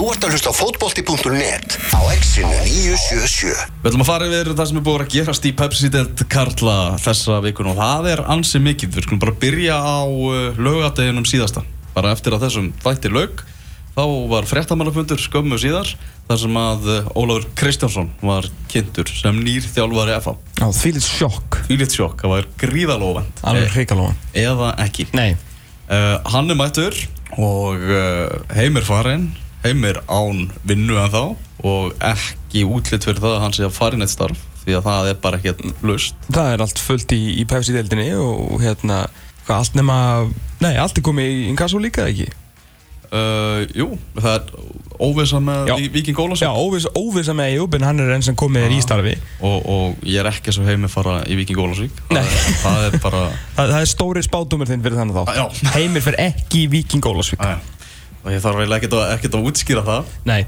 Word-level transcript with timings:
Þú 0.00 0.06
ert 0.14 0.22
að 0.24 0.30
hlusta 0.32 0.48
á 0.48 0.56
fótbolti.net 0.56 1.74
á 1.92 2.00
exinu 2.08 2.48
977. 2.48 3.50
Við 3.82 3.88
ætlum 3.90 4.00
að 4.00 4.08
fara 4.08 4.28
yfir 4.30 4.48
það 4.56 4.68
sem 4.70 4.78
er 4.78 4.84
búið 4.86 5.02
að 5.02 5.10
gerast 5.12 5.44
í 5.44 5.50
Pepsi-delt 5.58 6.22
Karla 6.32 6.76
þessa 7.04 7.36
vikun 7.44 7.68
og 7.68 7.76
það 7.76 8.08
er 8.14 8.22
ansi 8.32 8.62
mikið. 8.64 8.94
Við 8.94 9.04
skulum 9.04 9.20
bara 9.20 9.34
byrja 9.42 9.76
á 9.76 10.00
uh, 10.08 10.56
lögadeginum 10.56 11.26
síðasta. 11.28 11.66
Bara 11.92 12.14
eftir 12.16 12.32
að 12.32 12.46
þessum 12.46 12.70
þætti 12.80 13.12
lög, 13.12 13.44
þá 13.98 14.00
var 14.32 14.48
fréttamannafundur 14.48 15.20
skömmu 15.20 15.60
síðar 15.60 15.92
þar 16.30 16.42
sem 16.46 16.58
að 16.62 16.90
uh, 16.94 17.12
Ólafur 17.20 17.50
Kristjánsson 17.60 18.08
var 18.24 18.48
kynntur 18.72 19.12
sem 19.20 19.44
nýr 19.44 19.68
þjálfari 19.68 20.16
FA. 20.24 20.36
Já, 20.62 20.66
því 20.80 20.94
litt 20.96 21.10
sjokk 21.10 21.60
Fýlitt 21.68 22.00
sjokk, 22.00 22.24
það 22.24 22.36
var 22.38 22.50
gríðalofand. 22.64 23.44
Alveg 23.52 23.76
hrikalóðan 23.76 24.16
Eða 24.48 24.72
ekki. 24.88 25.10
Nei 25.12 25.34
Uh, 25.90 26.20
hann 26.30 26.46
er 26.46 26.54
mættur 26.54 26.94
og 27.34 27.80
uh, 27.82 28.30
heimir 28.54 28.84
farinn, 28.86 29.24
heimir 29.64 30.00
án 30.08 30.46
vinnu 30.66 30.98
en 31.00 31.12
þá 31.12 31.22
og 31.66 31.96
ekki 32.12 32.64
útlitt 32.64 33.04
fyrir 33.04 33.20
það 33.20 33.36
að 33.36 33.42
hann 33.44 33.56
sé 33.56 33.66
að 33.66 33.76
farin 33.76 34.04
eitt 34.06 34.14
starf 34.14 34.46
því 34.64 34.76
að 34.78 34.86
það 34.86 35.08
er 35.10 35.18
bara 35.24 35.40
ekki 35.40 35.72
lust. 35.88 36.16
Það 36.28 36.52
er 36.54 36.64
allt 36.64 36.80
fullt 36.84 37.14
í, 37.16 37.20
í 37.40 37.46
Pepsi-deildinni 37.48 38.10
og 38.20 38.60
hérna 38.62 39.02
allt 39.50 39.74
nema, 39.78 40.28
nei, 40.62 40.74
allt 40.78 40.98
er 41.00 41.04
komið 41.04 41.32
í 41.32 41.48
Inkasso 41.50 41.80
líka 41.82 42.06
ekki? 42.10 42.28
Uh, 43.10 43.64
jú, 43.74 43.88
það 44.14 44.36
er 44.36 44.66
óvisa 45.02 45.40
með 45.42 45.66
Já. 45.66 45.72
í 45.82 45.88
Viking 45.90 46.14
Já, 46.14 46.20
Ólasvík 46.22 46.58
óviss, 46.60 46.84
óvissa 46.94 47.34
með 47.34 47.48
Eyjúb 47.56 47.74
en 47.74 47.86
hann 47.88 48.02
er 48.04 48.12
enn 48.14 48.22
sem 48.22 48.36
komið 48.38 48.68
er 48.68 48.74
í 48.76 48.78
starfi 48.84 49.14
og, 49.42 49.56
og 49.66 50.04
ég 50.06 50.20
er 50.22 50.28
ekki 50.30 50.54
svo 50.54 50.62
heimir 50.68 50.92
fara 50.92 51.16
í 51.26 51.34
Viking. 51.40 51.58
Nei. 52.14 52.22
Það, 52.22 52.30
er- 52.30 52.60
það 52.62 52.86
er 52.86 52.96
bara... 53.02 53.24
Það, 53.56 53.72
það 53.74 53.80
er 53.80 53.90
stóri 53.90 54.22
spátumur 54.22 54.70
þinn 54.70 54.84
fyrir 54.86 55.00
þannig 55.00 55.18
þá 55.18 55.40
Já. 55.40 55.72
Heimir 55.74 56.06
fyrir 56.06 56.22
ekki 56.28 56.62
í 56.68 56.70
Viking 56.76 57.10
Æ, 57.10 57.50
og 58.20 58.34
ég 58.34 58.42
þarf 58.44 58.60
eiginlega 58.60 59.06
ekkert 59.14 59.36
að, 59.38 59.46
útskýra 59.48 59.82
það. 59.86 60.12
Nei, 60.28 60.40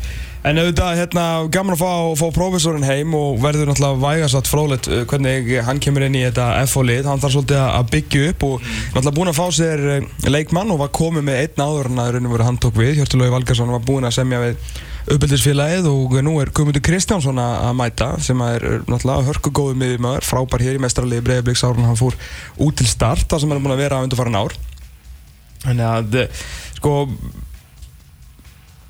en 0.44 0.60
auðvitað 0.60 0.98
hérna 0.98 1.24
gaman 1.54 1.76
að 1.76 1.80
fá, 1.80 1.92
fá 2.20 2.26
prófessorinn 2.36 2.84
heim 2.84 3.14
og 3.16 3.40
verður 3.40 3.70
náttúrulega 3.70 4.02
vægasatt 4.02 4.50
frólætt 4.50 4.88
uh, 4.90 5.02
hvernig 5.08 5.52
hann 5.64 5.80
kemur 5.82 6.04
inn 6.04 6.18
í 6.18 6.24
þetta 6.26 6.50
FO-lið 6.68 7.08
hann 7.08 7.22
þarf 7.22 7.36
svolítið 7.38 7.60
að 7.64 7.92
byggja 7.94 8.24
upp 8.32 8.46
og 8.48 8.56
náttúrulega 8.66 9.16
búinn 9.18 9.32
að 9.32 9.38
fá 9.38 9.46
sér 9.56 9.84
uh, 9.94 10.08
leikmann 10.28 10.72
og 10.74 10.82
var 10.82 10.90
komið 10.98 11.28
með 11.28 11.44
einn 11.46 11.64
áður 11.64 11.92
en 11.92 12.02
að 12.02 12.10
raunum 12.16 12.34
verið 12.34 12.50
hann 12.50 12.58
tók 12.64 12.80
við. 12.80 12.96
Hjörtulói 13.00 13.30
Valgarsson 13.32 13.72
var 13.72 13.86
búinn 13.86 14.08
að 14.08 14.18
semja 14.18 14.42
við 14.42 14.74
uppbyldisfélagið 15.12 15.88
og 15.90 16.18
nú 16.22 16.34
er 16.38 16.52
Guðmundur 16.54 16.84
Kristjánsson 16.86 17.40
að 17.42 17.72
mæta 17.78 18.10
sem 18.22 18.44
er 18.44 18.66
uh, 18.68 18.76
náttúrulega 18.84 19.30
hörkugóðu 19.30 19.78
miðjumæður 19.80 20.28
frábær 20.28 20.66
hér 20.66 20.76
í 20.76 20.82
mestrarliði 20.84 21.24
Breiðabliks 21.30 21.64
árun 21.64 21.88
hann 21.88 21.98
fór 21.98 22.18
út 22.62 22.76
til 22.78 22.86
start 22.90 23.24
þar 23.30 23.42
sem 23.42 23.50
hann 23.50 23.58
er 23.58 23.64
búinn 23.64 23.74
að 23.78 23.82
vera 23.86 24.02
undarfarin 24.04 24.38
ár. 24.38 24.54
Þannig 25.62 25.86
að, 25.86 26.38
sko, 26.78 26.92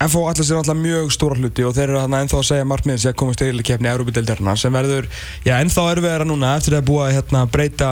FO 0.09 0.27
allir 0.31 0.47
sér 0.47 0.59
alltaf 0.59 0.79
mjög 0.79 1.11
stóra 1.15 1.39
hluti 1.39 1.65
og 1.67 1.75
þeir 1.77 1.89
eru 1.89 2.01
þarna 2.01 2.23
ennþá 2.25 2.39
að 2.39 2.47
segja 2.49 2.69
markmiðin 2.69 3.03
sem 3.03 3.13
að 3.13 3.19
komast 3.23 3.43
til 3.43 3.65
keppni 3.67 3.91
Európa-deildarinnar 3.93 4.61
sem 4.61 4.75
verður, 4.75 5.09
já 5.47 5.57
ennþá 5.59 5.89
erfiðara 5.93 6.29
núna 6.29 6.55
eftir 6.59 6.79
að 6.79 6.87
búa 6.89 7.09
að 7.09 7.19
hérna, 7.19 7.43
breyta 7.53 7.91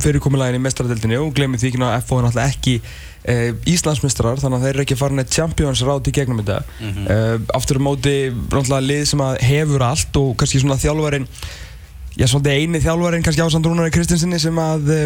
fyrirkomulægin 0.00 0.58
í 0.58 0.64
mestradeildinni 0.64 1.20
og 1.20 1.32
glemir 1.36 1.60
því 1.60 1.70
ekki 1.70 1.82
að 1.84 1.96
FO 2.08 2.18
er 2.18 2.26
náttúrulega 2.26 2.54
ekki 2.54 2.74
e, 2.80 3.36
Íslandsmestrar 3.72 4.40
þannig 4.40 4.58
að 4.58 4.66
þeir 4.66 4.74
eru 4.74 4.84
ekki 4.86 4.98
farin 5.00 5.22
að 5.22 5.32
Champions 5.36 5.84
ráð 5.84 6.08
í 6.08 6.14
gegnum 6.16 6.40
þetta. 6.40 6.60
Mm 6.80 7.46
aftur 7.58 7.80
á 7.80 7.82
móti 7.84 8.16
náttúrulega 8.32 8.86
lið 8.86 9.04
sem 9.12 9.24
að 9.24 9.40
hefur 9.50 9.84
allt 9.84 10.20
og 10.20 10.34
kannski 10.40 10.62
svona 10.62 10.80
þjálfarin 10.80 11.28
já 12.16 12.26
svolítið 12.26 12.56
eini 12.56 12.82
þjálfarin 12.82 13.24
kannski 13.26 13.44
ásand 13.44 13.68
Rúnari 13.68 13.92
Kristinsinni 13.94 14.40
sem 14.40 14.56
að 14.58 14.92
e, 14.96 15.00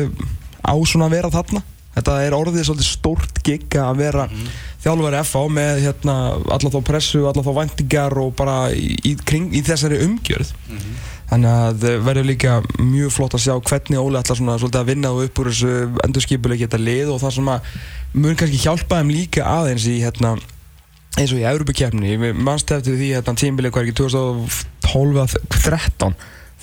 á 0.62 0.74
svona 0.86 1.10
að 1.10 1.18
vera 1.18 1.34
þarna 1.34 1.62
þetta 1.94 2.14
er 2.24 2.32
orðið 2.36 2.64
svolítið 2.68 2.88
stórt 2.88 3.34
gig 3.46 3.64
að 3.78 3.96
vera 4.02 4.24
mm 4.26 4.32
-hmm. 4.34 4.48
þjálfur 4.84 5.16
FH 5.22 5.36
með 5.58 5.74
hérna, 5.84 6.14
alla 6.56 6.68
þá 6.74 6.80
pressu, 6.84 7.20
alla 7.28 7.46
þá 7.46 7.52
vendingar 7.60 8.12
og 8.18 8.30
bara 8.36 8.56
í, 8.72 9.16
kring, 9.24 9.46
í 9.54 9.62
þessari 9.62 9.96
umgjörð 10.04 10.50
mm 10.54 10.58
-hmm. 10.76 10.94
þannig 11.30 11.50
að 11.50 11.74
verður 12.06 12.30
líka 12.30 12.52
mjög 12.78 13.10
flott 13.12 13.34
að 13.34 13.44
sjá 13.46 13.54
hvernig 13.60 14.00
Óli 14.00 14.18
ætlar 14.18 14.36
svona, 14.36 14.58
svolítið 14.58 14.80
að 14.80 14.90
vinna 14.92 15.10
upp 15.12 15.38
úr 15.38 15.48
þessu 15.50 15.72
endurskipulegi 16.04 16.66
þetta 16.66 16.78
lið 16.78 17.08
og 17.14 17.20
það 17.22 17.34
sem 17.34 17.48
að 17.48 17.60
mjög 18.12 18.36
kannski 18.36 18.64
hjálpa 18.64 18.98
þeim 18.98 19.10
líka 19.10 19.42
aðeins 19.44 19.86
í 19.86 20.00
hérna, 20.02 20.38
eins 21.18 21.32
og 21.32 21.38
í 21.38 21.46
Európa 21.46 21.72
kemni, 21.72 22.32
mannstæfti 22.32 22.90
því 22.90 23.08
hérna 23.14 23.34
tímbilið 23.34 23.72
hverkið 23.72 23.94
2012-13 24.00 26.14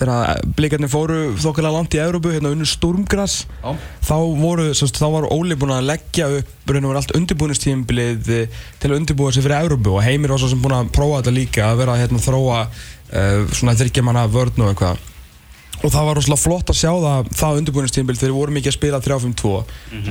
þegar 0.01 0.41
blikarnir 0.57 0.89
fóru 0.91 1.19
þokkilega 1.41 1.75
langt 1.75 1.95
í 1.95 2.01
Európu 2.01 2.31
hérna 2.33 2.51
unnu 2.55 2.65
Sturmgrass 2.67 3.45
Já. 3.61 3.75
þá 4.07 4.15
voru, 4.39 4.71
semst, 4.77 4.97
þá 4.97 5.07
var 5.13 5.29
Óli 5.33 5.57
búinn 5.59 5.75
að 5.75 5.91
leggja 5.91 6.29
upp 6.39 6.71
raun 6.71 6.87
og 6.87 6.93
verið 6.93 7.01
allt 7.01 7.13
undirbúinistímbilið 7.19 8.31
eh, 8.35 8.59
til 8.81 8.91
að 8.91 8.97
undirbúa 8.97 9.33
sig 9.35 9.45
fyrir 9.45 9.59
Európu 9.61 9.95
og 9.95 10.03
Heimir 10.05 10.33
var 10.33 10.41
svo 10.41 10.51
sem 10.51 10.61
búinn 10.61 10.77
að 10.79 10.91
prófa 10.95 11.21
þetta 11.21 11.35
líka 11.35 11.69
að 11.69 11.81
vera 11.83 11.95
að 11.95 12.03
hérna, 12.05 12.25
þróa 12.25 12.59
uh, 12.67 13.55
svona 13.57 13.77
þryggjamanna 13.79 14.27
vörn 14.31 14.63
og 14.63 14.71
eitthvað. 14.71 15.07
Og 15.81 15.89
það 15.89 16.07
var 16.07 16.17
rosalega 16.19 16.41
flott 16.43 16.71
að 16.71 16.77
sjá 16.77 16.91
það 16.91 17.29
það 17.39 17.59
undirbúinistímbil 17.61 18.17
þegar 18.19 18.31
við 18.31 18.37
vorum 18.37 18.57
ekki 18.59 18.69
að 18.69 18.77
spila 18.77 19.01
3-5-2 19.01 19.53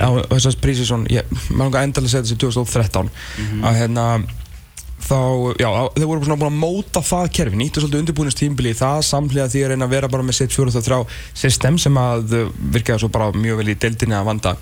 á 0.03 0.09
þessast 0.33 0.59
prísísson 0.63 1.05
maður 1.07 1.61
langar 1.61 1.85
endalega 1.87 2.09
að 2.09 2.11
segja 2.11 2.25
þessi 2.27 2.39
2013 2.43 3.11
að 3.63 3.79
hérna 3.79 4.07
þá, 5.05 5.19
já, 5.61 5.69
þeir 5.95 6.07
voru 6.09 6.27
svona 6.27 6.39
búin 6.41 6.51
að 6.51 6.61
móta 6.61 7.03
það 7.05 7.31
kerfi, 7.37 7.59
nýttu 7.59 7.83
svolítið 7.83 8.03
undirbúinistímbili 8.03 8.73
í 8.73 8.77
það 8.77 9.03
samhliða 9.09 9.49
því 9.51 9.63
að 9.65 9.73
reyna 9.73 9.87
að 9.87 9.95
vera 9.95 10.11
bara 10.11 10.27
með 10.27 10.39
sitt 10.39 10.55
4-3 10.55 11.01
system 11.43 11.79
sem 11.81 11.99
að 12.01 12.37
uh, 12.37 12.47
virkaði 12.75 13.03
svo 13.03 13.11
bara 13.13 13.31
mjög 13.35 13.61
vel 13.61 13.73
í 13.73 13.77
deildinni 13.81 14.17
að 14.17 14.29
vanda 14.31 14.55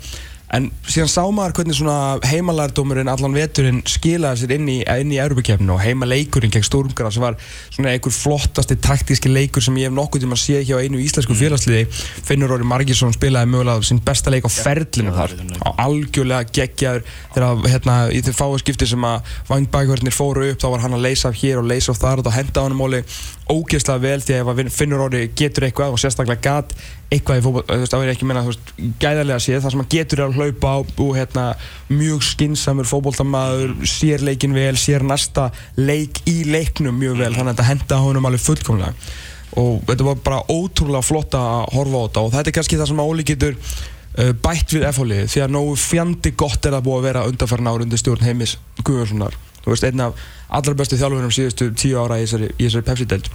en 0.56 0.66
síðan 0.82 1.10
sá 1.10 1.22
maður 1.30 1.54
hvernig 1.60 1.76
svona 1.78 1.96
heimalærdómurinn 2.26 3.10
allan 3.10 3.36
veturinn 3.36 3.80
skilaði 3.88 4.42
sér 4.42 4.54
inn 4.56 4.68
í, 4.70 4.78
inn 4.82 5.12
í 5.14 5.20
Europakefninu 5.22 5.76
og 5.76 5.82
heimaleikurinn 5.84 6.50
gegn 6.50 6.66
Stórumgara 6.66 7.12
sem 7.14 7.22
var 7.22 7.36
svona 7.70 7.92
einhver 7.92 8.14
flottasti 8.14 8.76
taktíski 8.82 9.30
leikur 9.30 9.62
sem 9.62 9.78
ég 9.78 9.90
hef 9.90 9.94
nokkuð 9.94 10.24
tíma 10.24 10.38
séð 10.40 10.64
hjá 10.72 10.80
einu 10.82 10.98
íslensku 11.02 11.36
félagsliði 11.38 11.86
Finnur 12.26 12.56
Óri 12.56 12.66
Margísson 12.66 13.14
spilaði 13.14 13.52
mögulega 13.52 13.86
sinn 13.86 14.02
besta 14.02 14.34
leik 14.34 14.48
á 14.48 14.50
ferlinu 14.50 15.14
þar. 15.14 15.36
á 15.62 15.70
algjörlega 15.86 16.50
geggjaður 16.50 17.06
þegar 17.36 17.64
hérna, 17.70 17.98
í 18.10 18.22
þeir 18.26 18.38
fáu 18.40 18.58
skipti 18.58 18.90
sem 18.90 19.06
að 19.06 19.34
vangbækverðinir 19.50 20.16
fóru 20.16 20.50
upp 20.50 20.64
þá 20.64 20.68
var 20.74 20.86
hann 20.86 20.98
að 20.98 21.06
leysa 21.06 21.30
af 21.30 21.38
hér 21.38 21.62
og 21.62 21.70
leysa 21.70 21.94
af 21.94 22.02
þar 22.02 22.24
og 22.24 22.26
þá 22.26 22.36
henda 22.40 22.66
hann 22.66 22.78
móli 22.78 23.04
ógeðslega 23.50 24.02
vel 24.02 24.22
því 24.24 24.36
að 24.38 24.60
ef 24.64 24.74
Finnur 24.74 25.04
Óri 25.04 25.20
getur 25.36 25.66
eitthvað 25.66 25.94
og 25.94 26.00
sérstaklega 26.00 26.42
gat 26.44 26.74
eitthvað 27.10 27.40
í 27.40 27.44
fótboll, 27.44 27.64
þú 27.66 27.78
veist, 27.80 27.92
þá 27.92 27.98
er 27.98 28.06
ég 28.06 28.14
ekki 28.14 28.24
að 28.26 28.30
menna 28.30 28.42
þú 28.46 28.52
veist, 28.52 28.72
gæðarlega 29.02 29.42
séð, 29.42 29.58
það 29.64 29.74
sem 29.74 29.82
hann 29.82 29.90
getur 29.94 30.20
er 30.20 30.28
að 30.28 30.38
hlaupa 30.38 30.70
á 30.70 30.78
og 30.78 31.10
hérna, 31.18 31.46
mjög 31.90 32.24
skinsamur 32.28 32.88
fótbolltamaður, 32.90 33.74
sér 33.90 34.24
leikin 34.26 34.54
vel 34.54 34.76
sér 34.78 35.06
næsta 35.06 35.48
leik 35.80 36.22
í 36.30 36.36
leiknum 36.46 37.00
mjög 37.02 37.18
vel, 37.24 37.32
þannig 37.34 37.52
að 37.52 37.58
þetta 37.58 37.68
henda 37.72 38.00
honum 38.04 38.30
alveg 38.30 38.44
fullkomlega. 38.46 39.10
Og 39.58 39.80
þetta 39.88 40.06
var 40.06 40.20
bara 40.22 40.42
ótrúlega 40.46 41.02
flott 41.02 41.34
að 41.34 41.64
horfa 41.74 41.98
á 41.98 42.06
þetta 42.06 42.22
og 42.22 42.34
þetta 42.36 42.52
er 42.52 42.58
kannski 42.60 42.78
það 42.78 42.92
sem 42.92 43.02
Óli 43.02 43.26
getur 43.26 43.56
uh, 43.58 44.32
bætt 44.46 44.76
við 44.76 44.86
F-hólið 44.92 45.26
því 45.32 45.42
að 45.42 45.54
nógu 45.56 45.76
fjandi 45.82 46.36
gott 46.38 46.70
er 46.70 46.78
að 46.78 46.86
búa 46.86 47.00
að 47.00 47.08
vera 47.10 47.26
undarfærin 47.26 47.70
ára 47.72 47.86
undir 47.86 47.98
stjórn 47.98 48.28
heimis 48.28 48.54
Guðjónssonar 48.84 49.34
þú 49.64 49.74
veist, 49.74 49.86
einn 49.88 50.04
af 50.06 50.26
allra 50.60 50.74
bestu 50.78 50.98
þjálfurum 51.00 51.32
síðustu 51.34 51.70
tíu 51.78 52.00
ára 52.00 52.18
í 52.20 52.26
þessari, 52.26 52.50
þessari 52.58 52.88
Pepsi-deild. 52.88 53.30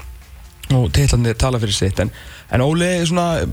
Og 0.74 0.88
teitlandi 0.90 1.36
tala 1.38 1.60
fyrir 1.62 1.78
sitt 1.78 2.00
en, 2.02 2.10
en 2.50 2.62
Óli 2.66 2.88
er 2.88 3.04
svona 3.06 3.44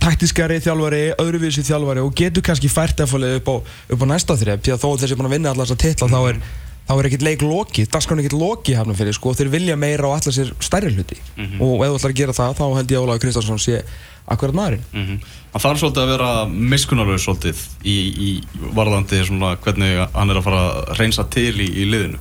taktískari 0.00 0.56
þjálfari, 0.64 1.02
öðruvísi 1.20 1.64
þjálfari 1.66 2.00
og 2.00 2.14
getur 2.16 2.44
kannski 2.46 2.70
fært 2.72 3.02
F-hólið 3.04 3.42
upp, 3.42 3.50
upp 3.92 4.04
á 4.04 4.06
næsta 4.08 4.36
þrepp 4.40 4.64
því 4.64 4.72
að 4.72 4.80
þó 4.80 4.86
að 4.88 5.02
þessi 5.02 5.12
er 5.12 5.20
búin 5.20 5.28
að 5.28 5.34
vinna 5.36 5.52
allar 5.52 5.68
þessar 5.68 5.82
titla 5.84 6.08
þá 6.08 6.20
er 6.30 6.40
þá 6.84 6.94
er 6.94 7.08
ekkert 7.08 7.24
leik 7.24 7.44
lokið, 7.44 7.90
dagskrán 7.92 8.20
er 8.20 8.26
ekkert 8.26 8.40
lokið 8.40 8.80
hafnum 8.80 8.98
fyrir 8.98 9.16
sko, 9.16 9.32
og 9.32 9.38
þeir 9.38 9.52
vilja 9.54 9.76
meira 9.80 10.08
og 10.08 10.18
allar 10.18 10.36
sér 10.36 10.50
stærri 10.60 10.92
hluti 10.92 11.16
og 11.60 11.84
ef 11.84 11.94
þú 11.94 12.00
ætlar 12.00 12.12
að 12.12 12.18
gera 12.18 12.36
það 12.36 12.58
þá 12.58 12.64
held 12.78 12.90
ég 12.92 12.98
að 12.98 13.06
Ólaður 13.06 13.22
Kristjánsson 13.24 13.62
sé 13.62 13.78
akkurat 14.26 14.54
maðurinn 14.54 14.84
Mm 14.92 15.18
Hann 15.54 15.62
þarf 15.62 15.78
svolítið 15.78 16.02
að 16.02 16.08
vera 16.10 16.28
miskunnarlaus 16.50 17.24
svolítið 17.24 17.58
í, 17.86 17.96
í 18.26 18.30
varðandi 18.74 19.20
svona 19.22 19.52
hvernig 19.62 20.00
hann 20.14 20.30
er 20.30 20.40
að 20.40 20.46
fara 20.48 20.62
að 20.66 20.98
reynsa 20.98 21.24
til 21.30 21.60
í, 21.62 21.68
í 21.78 21.84
liðinu. 21.86 22.18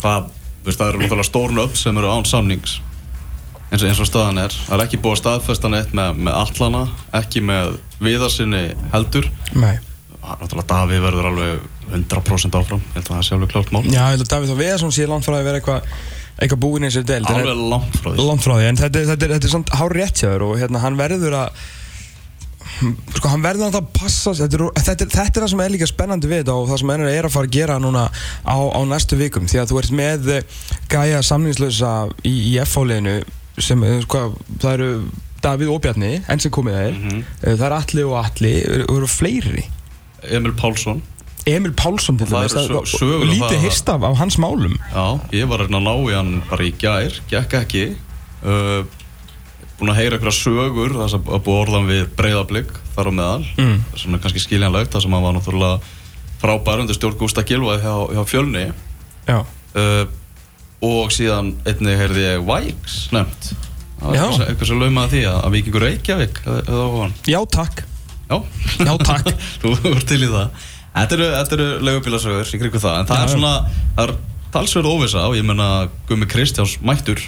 Það, 0.00 0.30
veist, 0.64 0.78
það 0.78 0.88
eru 0.88 1.02
náttúrulega 1.02 1.28
stórn 1.28 1.60
upp 1.60 1.76
sem 1.76 2.00
eru 2.00 2.08
án 2.08 2.24
samnings 2.24 2.78
eins 3.68 3.82
og, 3.82 3.88
eins 3.90 4.00
og 4.00 4.08
staðan 4.08 4.40
er. 4.46 4.56
Það 4.64 4.78
er 4.78 4.84
ekki 4.86 5.02
búið 5.04 5.18
að 5.18 5.20
staðfesta 5.20 5.72
neitt 5.72 5.92
með, 5.92 6.22
með 6.24 6.38
allana, 6.40 6.82
ekki 7.20 7.44
með 7.44 7.76
viðarsinni 8.00 8.64
heldur. 8.94 9.28
Nei. 9.52 9.76
Náttúrulega 10.42 10.70
Davíð 10.74 11.02
verður 11.08 11.28
alveg 11.30 11.66
100% 11.92 12.58
áfram, 12.60 12.82
ég 12.84 12.94
held 12.98 13.08
að 13.08 13.16
það 13.16 13.26
sé 13.28 13.34
alveg 13.38 13.52
klárt 13.54 13.72
mál. 13.72 13.82
Já, 13.88 14.02
ég 14.02 14.14
held 14.14 14.24
að 14.26 14.32
Davíð 14.34 14.54
og 14.54 14.58
Veðarsson 14.62 14.92
sé 14.98 15.06
langt 15.08 15.24
frá 15.28 15.34
því 15.34 15.40
að 15.42 15.48
vera 15.50 15.60
eitthvað 15.62 15.82
eitthvað 16.38 16.60
búinn 16.62 16.84
í 16.86 16.88
þessu 16.92 17.02
deild. 17.08 17.26
Alveg 17.32 17.62
langt 17.72 17.96
frá 17.98 18.08
því. 18.12 18.26
langt 18.28 18.44
frá 18.44 18.54
því, 18.58 18.66
en 18.68 18.76
þetta, 18.78 18.98
er- 19.02 19.08
þetta, 19.12 19.24
er- 19.28 19.32
þetta 19.38 19.48
er 19.48 19.54
samt 19.56 19.72
hár 19.80 19.94
rétt 19.98 20.20
hjá 20.22 20.28
þér 20.34 20.44
og 20.48 20.56
hérna, 20.60 20.78
hann 20.84 20.98
verður 21.00 21.34
að 21.40 21.48
sko, 23.16 23.28
hann 23.32 23.42
verður 23.42 23.74
að 23.74 23.86
passa 23.96 24.32
þetta, 24.38 24.58
er, 24.58 24.64
þetta, 24.76 25.04
er, 25.06 25.10
þetta 25.14 25.40
er 25.40 25.44
það 25.44 25.50
sem 25.54 25.62
er 25.64 25.72
líka 25.74 25.88
spennandi 25.90 26.28
við 26.30 26.42
þetta 26.44 26.54
og 26.60 26.68
það 26.70 26.80
sem 26.82 26.92
hann 26.94 27.06
er 27.10 27.26
að 27.28 27.34
fara 27.34 27.48
að 27.48 27.56
gera 27.56 27.78
núna 27.82 28.04
á, 28.46 28.54
á 28.54 28.80
næstu 28.86 29.18
vikum, 29.18 29.48
því 29.50 29.62
að 29.62 29.72
þú 29.72 29.80
ert 29.82 29.94
með 29.98 30.28
eh, 30.36 30.60
gæja 30.92 31.22
samningslösa 31.26 31.94
í, 32.28 32.34
í 32.52 32.52
F-fáliðinu 32.62 33.16
sem, 33.58 33.82
eh, 33.88 34.04
hvað, 34.06 34.36
það 34.62 34.76
eru 34.76 34.90
Davíð 35.42 35.68
og 35.74 35.82
Bjarni, 35.84 36.12
enn 36.30 36.40
sem 36.42 36.50
komið 36.54 36.78
Mhm. 36.98 37.18
Eh, 37.42 37.54
það 37.56 37.66
er 37.68 37.76
Atli 37.80 38.02
og 38.06 38.14
Atli, 38.24 38.52
og 38.86 38.94
eru 39.00 39.06
fleiri 39.10 39.64
Emil 40.36 40.52
Pálsson, 40.58 41.02
Emil 41.48 41.72
Pálsson 41.72 42.18
til 42.20 42.26
dæmis, 42.28 42.54
lítið 42.54 43.40
það. 43.40 43.62
hýrst 43.64 43.88
af, 43.94 44.02
af 44.04 44.16
hans 44.20 44.36
málum. 44.42 44.74
Já, 44.92 45.04
ég 45.32 45.48
var 45.48 45.62
að 45.62 45.68
reyna 45.70 45.78
að 45.80 45.86
ná 45.86 45.94
í 46.10 46.14
hann 46.16 46.32
bara 46.50 46.64
í 46.66 46.72
gær, 46.80 47.20
gekk 47.30 47.54
ekki. 47.62 47.84
Uh, 48.44 48.82
Búin 49.78 49.92
að 49.92 50.00
heyra 50.00 50.16
einhverja 50.18 50.34
sögur 50.34 50.90
þar 50.98 51.10
sem 51.12 51.28
að 51.30 51.42
búið 51.46 51.60
orðan 51.62 51.84
við 51.86 52.06
breyðablík 52.18 52.72
þar 52.96 53.08
á 53.08 53.12
meðal. 53.14 53.44
Mm. 53.62 53.76
Svona 53.94 54.18
kannski 54.24 54.40
skiljanlegt 54.42 54.90
þar 54.90 55.04
sem 55.04 55.12
hann 55.14 55.22
var 55.22 55.36
náttúrulega 55.36 55.76
frábær 56.42 56.82
undir 56.82 56.98
stjórn 56.98 57.14
Gústa 57.20 57.44
Gilvað 57.46 57.84
hjá, 57.86 57.92
hjá 58.16 58.24
fjölni. 58.26 58.64
Já, 59.28 59.38
uh, 59.78 60.04
Og 60.82 61.10
síðan 61.14 61.52
einnig 61.66 61.96
heyrði 61.98 62.24
ég 62.26 62.42
Væks 62.46 62.98
nefnt. 63.14 63.52
Eitthvað, 63.98 64.36
sem- 64.36 64.66
sem 64.68 64.78
laumaði 64.82 65.10
því 65.16 65.22
að, 65.26 65.38
að 65.46 65.54
Víkingur 65.56 65.82
Reykjavík 65.82 66.36
á 66.46 67.10
já 67.26 67.38
takk 67.50 67.80
Já, 68.28 68.36
Já, 68.84 68.92
takk. 69.08 69.32
Þú 69.62 69.74
ert 69.94 70.08
til 70.08 70.22
í 70.22 70.30
það. 70.32 70.66
Þetta 70.98 71.18
eru, 71.18 71.28
eru 71.56 71.68
leigubílasögur 71.86 72.54
í 72.54 72.60
kringu 72.62 72.80
það 72.82 73.02
En 73.02 73.08
það 73.08 73.20
Já, 73.20 73.24
er 73.24 73.34
svona, 73.34 73.52
það 73.96 74.04
er 74.04 74.14
talsverð 74.54 74.88
óvisa 74.90 75.26
og 75.28 75.36
ég 75.36 75.46
menna 75.46 75.68
Gummi 76.08 76.26
Kristjáns 76.30 76.78
mættur 76.84 77.20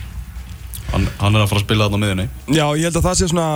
hann, 0.91 1.07
hann 1.21 1.37
er 1.37 1.45
að 1.45 1.51
fara 1.53 1.61
að 1.61 1.67
spila 1.67 1.87
þarna 1.87 2.01
miðunni 2.03 2.27
Já, 2.57 2.65
ég 2.79 2.87
held 2.89 2.99
að 3.01 3.07
það 3.07 3.19
sé 3.21 3.29
svona, 3.31 3.49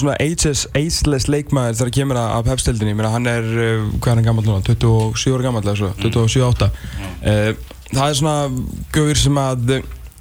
svona 0.00 0.16
ageless 0.22 1.28
leikmaður 1.28 1.78
þegar 1.80 1.94
kemur 1.98 2.20
að, 2.22 2.46
pepstildinni, 2.48 2.94
ég 2.94 3.00
meina 3.00 3.12
hann 3.12 3.28
er, 3.30 3.48
uh, 3.50 3.90
hvað 3.98 4.12
er 4.14 4.20
hann 4.20 4.28
gammal 4.30 4.46
núna, 4.46 4.62
27 4.68 5.34
ára 5.36 5.46
gammal 5.48 5.64
eða 5.66 5.76
svo, 5.82 5.92
27-8 6.06 6.70
uh, 6.70 7.50
Það 7.92 8.06
er 8.06 8.16
svona 8.16 8.36
gauður 8.94 9.18
sem 9.20 9.40
að, 9.42 9.74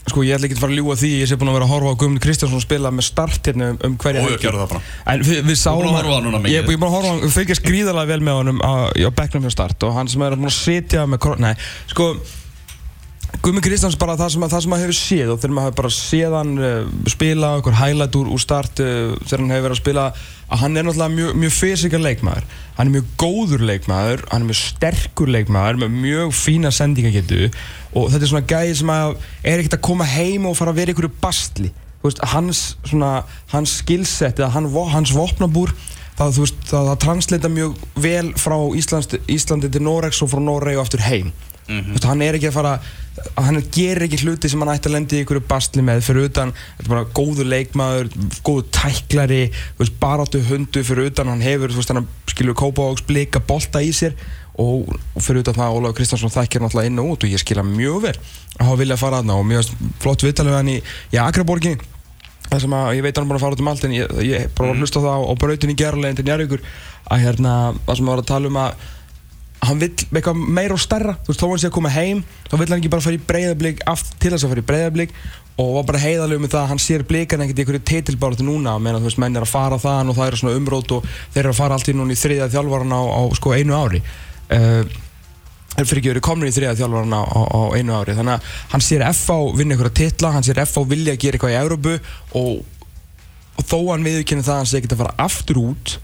sko 0.10 0.24
ég 0.26 0.36
ætla 0.36 0.50
ekki 0.50 0.58
að 0.58 0.64
fara 0.64 0.74
að 0.74 0.80
ljúga 0.80 0.98
því, 0.98 1.12
ég 1.22 1.30
sé 1.30 1.38
búinn 1.38 1.52
að 1.52 1.58
vera 1.60 1.68
að 1.68 1.74
horfa 1.76 1.94
á 1.94 2.00
Guðmund 2.02 2.24
Kristjánsson 2.24 2.64
spila 2.64 2.92
með 2.96 3.08
start 3.08 3.50
hérna 3.52 3.70
um, 3.74 3.80
um 3.86 3.98
hverja 4.02 4.24
bara 4.58 4.82
En 5.14 5.26
við, 5.28 5.42
við 5.46 5.58
sáum 5.62 5.86
að 5.92 6.10
á 6.10 6.16
hann 6.18 6.30
mikið? 6.42 6.56
Ég 6.56 6.64
er 6.64 6.68
búinn 6.68 6.88
að 6.88 6.96
horfa 6.96 7.12
á 7.12 7.14
hann, 7.14 7.34
fylgjast 7.36 7.66
gríðarlega 7.68 8.12
vel 8.12 8.26
með 8.26 8.40
honum 8.40 8.62
á, 8.66 8.74
á 8.90 9.12
bekknum 9.22 9.46
hjá 9.46 9.54
start 9.54 9.86
og 9.88 9.94
hann 10.00 10.10
sem 10.12 10.26
er 10.26 10.38
að 10.38 10.56
sitja 10.56 11.06
með, 11.10 11.28
nei, 11.44 11.54
sko 11.94 12.14
Guðmund 13.40 13.64
Kristjáns 13.64 13.96
bara 13.98 14.18
það 14.20 14.34
sem, 14.34 14.44
að, 14.44 14.52
það 14.52 14.64
sem 14.64 14.74
maður 14.74 14.84
hefur 14.86 14.98
séð 14.98 15.30
og 15.32 15.38
þegar 15.40 15.54
maður 15.56 15.70
hefur 15.70 15.78
bara 15.80 15.92
séð 15.96 16.34
hann 16.36 16.52
uh, 16.60 16.90
spila 17.10 17.52
okkur 17.62 17.78
highlight 17.80 18.18
úr, 18.20 18.32
úr 18.36 18.42
start 18.44 18.82
uh, 18.84 19.14
þegar 19.24 19.44
hann 19.44 19.54
hefur 19.56 19.66
verið 19.68 19.78
að 19.78 19.82
spila 19.82 20.04
að 20.52 20.62
hann 20.62 20.76
er 20.76 20.86
náttúrulega 20.86 21.16
mjög, 21.16 21.38
mjög 21.40 21.54
fysikal 21.56 22.02
leikmaður. 22.04 22.50
Hann 22.76 22.90
er 22.90 22.96
mjög 22.98 23.14
góður 23.24 23.64
leikmaður 23.70 24.26
hann 24.34 24.44
er 24.44 24.50
mjög 24.50 24.60
sterkur 24.60 25.32
leikmaður 25.32 25.80
með 25.86 25.96
mjög 26.04 26.36
fína 26.36 26.74
sendingagetu 26.76 27.48
og 27.96 28.12
þetta 28.12 28.28
er 28.28 28.32
svona 28.34 28.50
gæði 28.52 28.76
sem 28.82 28.92
að 28.94 29.16
er 29.42 29.62
ekkert 29.62 29.78
að 29.80 29.86
koma 29.88 30.10
heim 30.12 30.50
og 30.50 30.58
fara 30.60 30.76
að 30.76 30.82
vera 30.82 30.94
einhverju 30.94 31.14
bastli 31.24 31.72
veist, 32.04 32.22
hans, 32.34 32.62
svona, 32.88 33.22
hans 33.54 33.78
skillset 33.82 34.42
eða 34.42 34.52
hans 34.56 35.14
vopnabúr 35.16 35.74
það, 36.18 36.42
veist, 36.42 36.60
það, 36.70 36.90
það 36.92 37.00
translita 37.06 37.52
mjög 37.52 37.78
vel 38.04 38.34
frá 38.40 38.58
Íslands, 38.78 39.12
Íslandi 39.32 39.72
til 39.72 39.84
Noregs 39.86 40.22
og 40.24 40.32
frá 40.34 40.44
Noreg 40.44 40.80
og 40.80 40.86
aftur 40.86 41.06
heim 41.06 41.32
Þú 41.68 41.94
veist, 41.94 42.08
hann 42.10 42.24
er 42.26 42.38
ekki 42.38 42.50
að 42.50 42.58
fara 42.58 42.74
hann 43.36 43.60
gerir 43.74 44.06
ekki 44.08 44.22
hluti 44.24 44.50
sem 44.50 44.62
hann 44.64 44.72
ætti 44.74 44.90
að 44.90 44.96
lendi 44.96 45.18
í 45.18 45.22
einhverju 45.24 45.44
bastli 45.48 45.84
með. 45.86 46.04
Fyrir 46.06 46.30
utan 46.30 46.54
bara 46.88 47.04
góður 47.16 47.50
leikmaður, 47.52 48.12
góður 48.46 48.68
tæklari 48.76 49.42
baráttu 50.02 50.42
hundu 50.48 50.84
fyrir 50.88 51.12
utan. 51.12 51.32
Hann 51.32 51.44
hefur, 51.44 51.74
hann 51.76 52.08
skilur 52.32 52.58
Kópavóks 52.58 53.06
blika 53.08 53.44
bolta 53.44 53.84
í 53.84 53.92
sér. 53.96 54.16
Og, 54.62 54.90
fyrir 55.24 55.46
utan 55.46 55.56
það 55.56 55.78
Ólafur 55.78 55.98
Kristjánsson 56.02 56.34
þekkir 56.34 56.62
náttúrulega 56.64 56.92
inn 56.92 57.00
og 57.00 57.14
út 57.14 57.24
og 57.26 57.32
ég 57.32 57.40
skilja 57.40 57.64
mjög 57.66 58.02
vel 58.04 58.18
að 58.58 58.66
hafa 58.68 58.82
viljað 58.82 59.00
fara 59.00 59.22
aðna 59.22 59.38
og 59.40 59.48
mjög 59.48 59.72
flott 60.04 60.26
viðtalið 60.26 60.52
við 60.52 60.60
hann 60.60 60.72
í, 60.74 60.76
í 61.16 61.20
Akraborginni 61.24 61.80
það 62.52 62.64
sem 62.66 62.76
að 62.76 62.90
ég 62.98 63.06
veit 63.06 63.14
að 63.14 63.22
hann 63.22 63.26
er 63.26 63.32
búin 63.32 63.40
að 63.40 63.46
fara 63.46 63.56
út 63.56 63.64
um 63.64 63.70
allt 63.72 63.86
en 63.88 63.96
ég, 63.96 64.16
ég 64.28 64.50
bara 64.58 64.68
var 64.68 64.76
að 64.76 64.84
hlusta 64.84 65.00
á 65.00 65.06
það 65.06 65.16
á, 65.16 65.20
á 65.24 65.34
brautinni 65.40 65.76
í 65.76 65.80
gerðarlegin 65.80 66.20
til 66.20 66.26
Njarvíkur 66.28 66.66
að 67.08 67.24
hérna, 67.24 67.54
það 67.88 68.00
sem 68.02 68.10
að 68.10 68.12
var 68.12 68.24
að 68.24 68.30
tala 68.34 68.52
um 68.52 68.60
að 68.60 68.90
hann 69.62 69.82
vill 69.82 69.94
eitthvað 69.94 70.40
meira 70.42 70.76
og 70.76 70.82
stærra. 70.82 71.16
Þú 71.22 71.32
veist, 71.32 71.42
þó 71.42 71.50
hann 71.52 71.62
sé 71.62 71.70
að 71.70 71.76
koma 71.76 71.92
heim 71.94 72.24
þá 72.50 72.56
vill 72.56 72.68
hann 72.72 72.80
ekki 72.80 72.92
bara 72.94 73.06
fara 73.06 73.18
í 73.18 73.22
breyðablík 73.30 73.84
til 73.86 74.32
þess 74.34 74.46
að 74.46 74.54
fara 74.54 74.64
í 74.64 74.68
breyðablík 74.72 75.14
og 75.62 75.76
var 75.76 75.86
bara 75.92 76.02
heiðalegu 76.02 76.42
með 76.42 76.54
það 76.56 76.64
að 76.64 76.72
hann 76.72 76.82
sér 76.82 77.06
blíkan 77.06 77.44
ekkert 77.44 77.60
í 77.60 77.64
einhverju 77.64 77.84
titilbáratu 77.92 78.48
núna. 78.48 78.74
Meðan 78.82 79.04
þú 79.04 79.10
veist, 79.12 79.22
menn 79.22 79.38
er 79.38 79.46
að 79.46 79.52
fara 79.52 79.78
þaðan 79.82 80.12
og 80.12 80.18
það 80.18 80.32
eru 80.32 80.42
svona 80.42 80.58
umrót 80.58 80.94
og 80.98 81.08
þeir 81.36 81.44
eru 81.44 81.54
að 81.54 81.60
fara 81.60 81.78
allt 81.78 81.92
í 81.92 81.96
núna 81.98 82.16
í 82.16 82.20
þriðja 82.22 82.50
þjálfaran 82.56 82.96
á, 82.98 83.02
á 83.06 83.22
sko 83.38 83.54
einu 83.54 83.78
ári. 83.78 84.02
Uh, 84.52 84.82
þeir 85.76 85.90
fyrir 85.92 86.02
ekki 86.02 86.14
verið 86.16 86.26
komnir 86.26 86.50
í 86.50 86.56
þriðja 86.56 86.78
þjálfaran 86.82 87.18
á, 87.20 87.22
á, 87.22 87.42
á 87.46 87.62
einu 87.78 87.98
ári. 88.00 88.16
Þannig 88.18 88.38
að 88.38 88.54
hann 88.74 88.86
sér 88.88 89.06
FH 89.12 89.40
vinna 89.60 89.78
einhverja 89.78 89.98
titla 90.02 90.34
hann 90.34 90.48
sér 90.48 90.64
FH 90.66 90.88
vilja 90.90 91.14
að 91.14 91.26
gera 91.26 91.38
eitthvað 91.38 91.54
í 91.54 91.60
Európu 91.62 91.98
og, 92.42 92.88
og 93.60 93.68
þó 93.68 93.78
hann 93.92 94.08
viðkynna 94.08 94.48
það 94.48 94.56
að 94.56 94.64
hann 94.64 94.72
sé 94.72 94.82
ekki 94.82 94.96
að 94.96 95.04
fara 95.04 95.20
aftur 95.28 95.62
út 95.62 96.00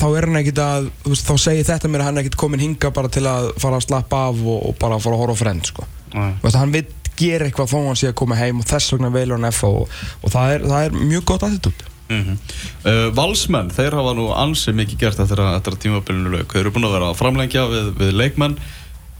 þá 0.00 0.06
er 0.10 0.26
hann 0.28 0.40
ekkert 0.40 0.60
að, 0.64 0.90
veist, 1.06 1.28
þá 1.28 1.46
segir 1.46 1.68
þetta 1.68 1.90
mér 1.90 2.04
að 2.04 2.10
hann 2.10 2.18
er 2.18 2.24
ekkert 2.24 2.40
komin 2.40 2.62
hinga 2.62 2.90
bara 2.94 3.10
til 3.12 3.24
að 3.30 3.50
fara 3.62 3.78
að 3.78 3.86
slappa 3.86 4.26
af 4.30 4.42
og, 4.42 4.60
og 4.70 4.76
bara 4.80 5.00
fara 5.02 5.18
að 5.18 5.24
horfa 5.24 5.38
á 5.38 5.42
frend, 5.44 5.70
sko. 5.70 5.88
Veist, 6.14 6.58
hann 6.58 6.74
vil 6.74 6.84
gera 7.18 7.48
eitthvað 7.48 7.70
þó 7.70 7.80
hann 7.88 7.98
sé 7.98 8.10
að 8.10 8.18
koma 8.18 8.38
heim 8.38 8.62
og 8.62 8.68
þess 8.68 8.94
vegna 8.94 9.10
velur 9.14 9.38
hann 9.38 9.50
FH 9.50 9.70
og, 9.70 9.98
og 10.20 10.34
það, 10.34 10.54
er, 10.54 10.68
það 10.72 10.86
er 10.86 10.96
mjög 11.12 11.26
gott 11.30 11.48
attitút. 11.48 11.84
mm 12.10 12.36
uh, 12.84 13.08
Valsmenn, 13.16 13.70
þeir 13.74 13.98
hafa 14.00 14.14
nú 14.18 14.28
ansið 14.34 14.78
mikið 14.82 15.02
gert 15.04 15.24
eftir 15.24 15.42
að, 15.42 15.56
eftir 15.60 15.76
að 15.76 15.82
tímabilinu 15.86 16.34
lauk. 16.34 16.50
Þeir 16.52 16.64
eru 16.64 16.74
búin 16.74 16.88
að 16.90 16.96
vera 16.98 17.10
að 17.12 17.18
framlengja 17.22 17.66
við, 17.70 17.90
við 18.02 18.14
leikmenn. 18.18 18.58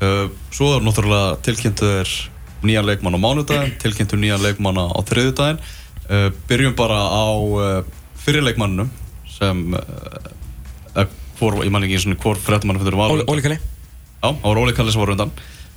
Uh, 0.03 0.27
svo 0.53 0.75
er 0.75 0.85
náttúrulega 0.85 1.37
tilkynntuður 1.47 2.15
nýjan 2.65 2.87
leikmann 2.89 3.17
á 3.17 3.21
mánudaginn 3.21 3.75
tilkynntuður 3.83 4.23
nýjan 4.23 4.43
leikmann 4.43 4.81
á 4.81 4.99
þriðudaginn 5.07 5.61
uh, 5.61 6.29
byrjum 6.49 6.77
bara 6.79 6.99
á 6.99 7.27
uh, 7.31 7.85
fyrirleikmannum 8.25 8.91
sem 9.31 9.63
uh, 9.77 10.31
hvor, 11.45 11.61
ég 11.65 11.73
man 11.75 11.85
ekki 11.87 11.99
eins 12.01 12.07
og 12.09 12.25
hvor 12.25 12.41
fréttamann 12.41 12.81
fyrir 12.81 12.97
var 12.99 13.13
Óli, 13.15 13.45
Kalli? 13.45 13.59
Já, 13.61 14.29
það 14.33 14.47
var 14.49 14.63
Óli 14.65 14.75
Kalli 14.77 14.95
sem 14.95 15.05
var 15.05 15.13
undan. 15.15 15.35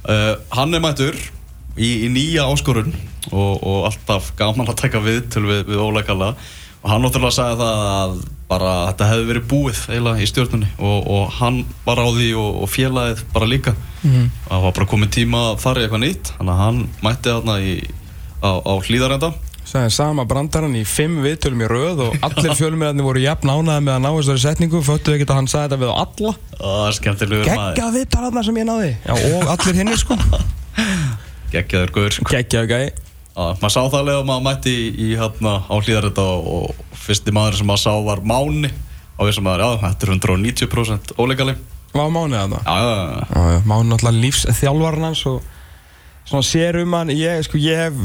Uh, 0.07 0.33
Hann 0.55 0.73
er 0.77 0.83
mættur 0.83 1.17
í, 1.77 1.89
í 2.07 2.09
nýja 2.13 2.47
áskorun 2.47 2.93
og, 3.33 3.53
og 3.59 3.89
alltaf 3.89 4.31
gaman 4.39 4.71
að 4.71 4.79
taka 4.85 5.03
við 5.03 5.25
til 5.35 5.43
við, 5.49 5.65
við 5.67 5.83
Óli 5.83 6.03
Kalla. 6.07 6.31
Og 6.77 6.91
hann 6.93 7.01
náttúrulega 7.03 7.35
sagði 7.35 7.57
það 7.59 7.85
að 7.91 8.17
bara 8.47 8.73
þetta 8.91 9.07
hefði 9.09 9.25
verið 9.27 9.47
búið 9.51 9.79
eiginlega 9.91 10.23
í 10.23 10.27
stjórnunni 10.29 10.67
og, 10.77 11.07
og 11.11 11.31
hann 11.41 11.57
var 11.83 11.99
á 11.99 12.07
því 12.15 12.27
og, 12.39 12.61
og 12.63 12.69
félagið 12.71 13.23
bara 13.33 13.49
líka. 13.49 13.73
Mhm. 14.05 14.27
það 14.45 14.61
var 14.63 14.75
bara 14.77 14.87
komið 14.93 15.09
tíma 15.17 15.39
að 15.49 15.57
fara 15.65 15.81
í 15.81 15.87
eitthvað 15.87 16.03
nýtt 16.05 16.29
þannig 16.37 16.53
að 16.53 16.61
hann 16.61 16.77
mætti 17.03 17.33
þarna 17.33 17.55
í, 17.59 17.73
á, 18.45 18.51
á 18.61 18.73
hlýðarenda 18.87 19.31
Sæði 19.67 19.89
sama 19.91 20.23
brandarann 20.27 20.77
í 20.79 20.83
fimm 20.87 21.17
viðtölum 21.25 21.63
í 21.65 21.67
röð 21.67 22.03
og 22.05 22.13
allir 22.23 22.53
fjölumirarnir 22.55 23.03
voru 23.03 23.19
jafn 23.19 23.49
ánaði 23.51 23.83
með 23.83 23.93
að 23.97 24.03
ná 24.05 24.09
þessari 24.15 24.43
setningu. 24.45 24.79
Föttu 24.87 25.11
ekkert 25.11 25.33
að 25.33 25.39
hann 25.41 25.49
sagði 25.51 25.65
þetta 25.65 25.79
við 25.81 25.91
á 25.91 25.95
alla. 26.03 26.31
Það 26.61 26.83
er 26.87 26.95
skemmtilegur 26.97 27.49
maður. 27.51 27.73
Geggja 27.75 27.89
viðtalarna 27.97 28.43
sem 28.47 28.59
ég 28.61 28.67
náði. 28.69 28.93
Já, 29.03 29.13
og 29.17 29.51
allir 29.51 29.79
hinni 29.81 29.97
sko. 30.03 30.17
Geggjaður 31.51 31.93
guður 31.97 32.15
sko. 32.15 32.29
Geggjaðu 32.31 32.71
gæi. 32.71 32.87
Maður 33.37 33.73
sá 33.75 33.81
það 33.83 33.97
alveg 33.99 34.15
að 34.21 34.25
maður 34.31 34.45
mætti 34.47 34.71
í, 34.73 34.85
í 35.03 35.09
hérna 35.19 35.57
á 35.67 35.75
hlýðarþetta 35.77 36.23
og, 36.31 36.47
og 36.55 36.95
fyrsti 37.03 37.35
maður 37.35 37.59
sem 37.59 37.67
maður 37.69 37.83
sá 37.83 37.91
var 38.07 38.23
Máni. 38.31 38.71
Og 39.17 39.27
við 39.27 39.35
sem 39.37 39.45
maður, 39.49 39.65
já, 39.65 39.83
þetta 39.83 40.07
er 40.07 40.13
190% 40.15 41.13
ólegali 41.19 41.57
Var 41.97 42.09
mánuðið 42.13 42.39
þarna. 42.39 42.57
Já, 42.63 42.75
já, 42.87 42.97
já, 43.35 43.43
Já, 43.51 43.61
Máni 43.67 43.91
náttúrulega 43.91 44.23
lífsþjálfarinn 44.23 45.07
hans 45.07 45.21
og 45.27 45.53
svona 46.27 46.45
sér 46.45 46.79
um 46.85 46.97
hann. 46.97 47.11
Ég, 47.17 47.43
sko, 47.47 47.59
ég 47.61 47.79
hef 47.87 48.01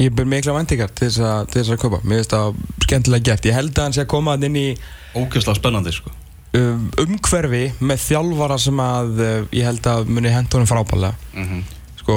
ég 0.00 0.14
ber 0.16 0.28
mikla 0.28 0.54
vendingar 0.56 0.90
til 0.94 1.08
þess 1.08 1.20
að, 1.24 1.50
til 1.52 1.60
þess 1.60 1.74
að 1.74 1.82
kaupa. 1.84 2.00
Mér 2.04 2.22
finnst 2.22 2.34
það 2.34 2.62
skemmtilega 2.86 3.26
gert. 3.28 3.50
Ég 3.50 3.58
held 3.58 3.74
að 3.76 3.86
hann 3.86 3.96
sé 3.96 4.04
að 4.04 4.12
koma 4.14 4.38
inn 4.40 4.56
í 4.58 4.68
ógeðslega 5.14 5.58
spennandi 5.58 5.92
sko. 5.94 6.14
Um, 6.50 6.88
umhverfi 6.98 7.66
með 7.78 8.00
þjálfara 8.08 8.56
sem 8.58 8.80
að 8.82 9.20
uh, 9.22 9.34
ég 9.54 9.68
held 9.68 9.84
að 9.86 10.08
muni 10.10 10.32
henda 10.34 10.58
honum 10.58 10.66
frábælega 10.66 11.12
mm 11.30 11.60
sko, 12.00 12.16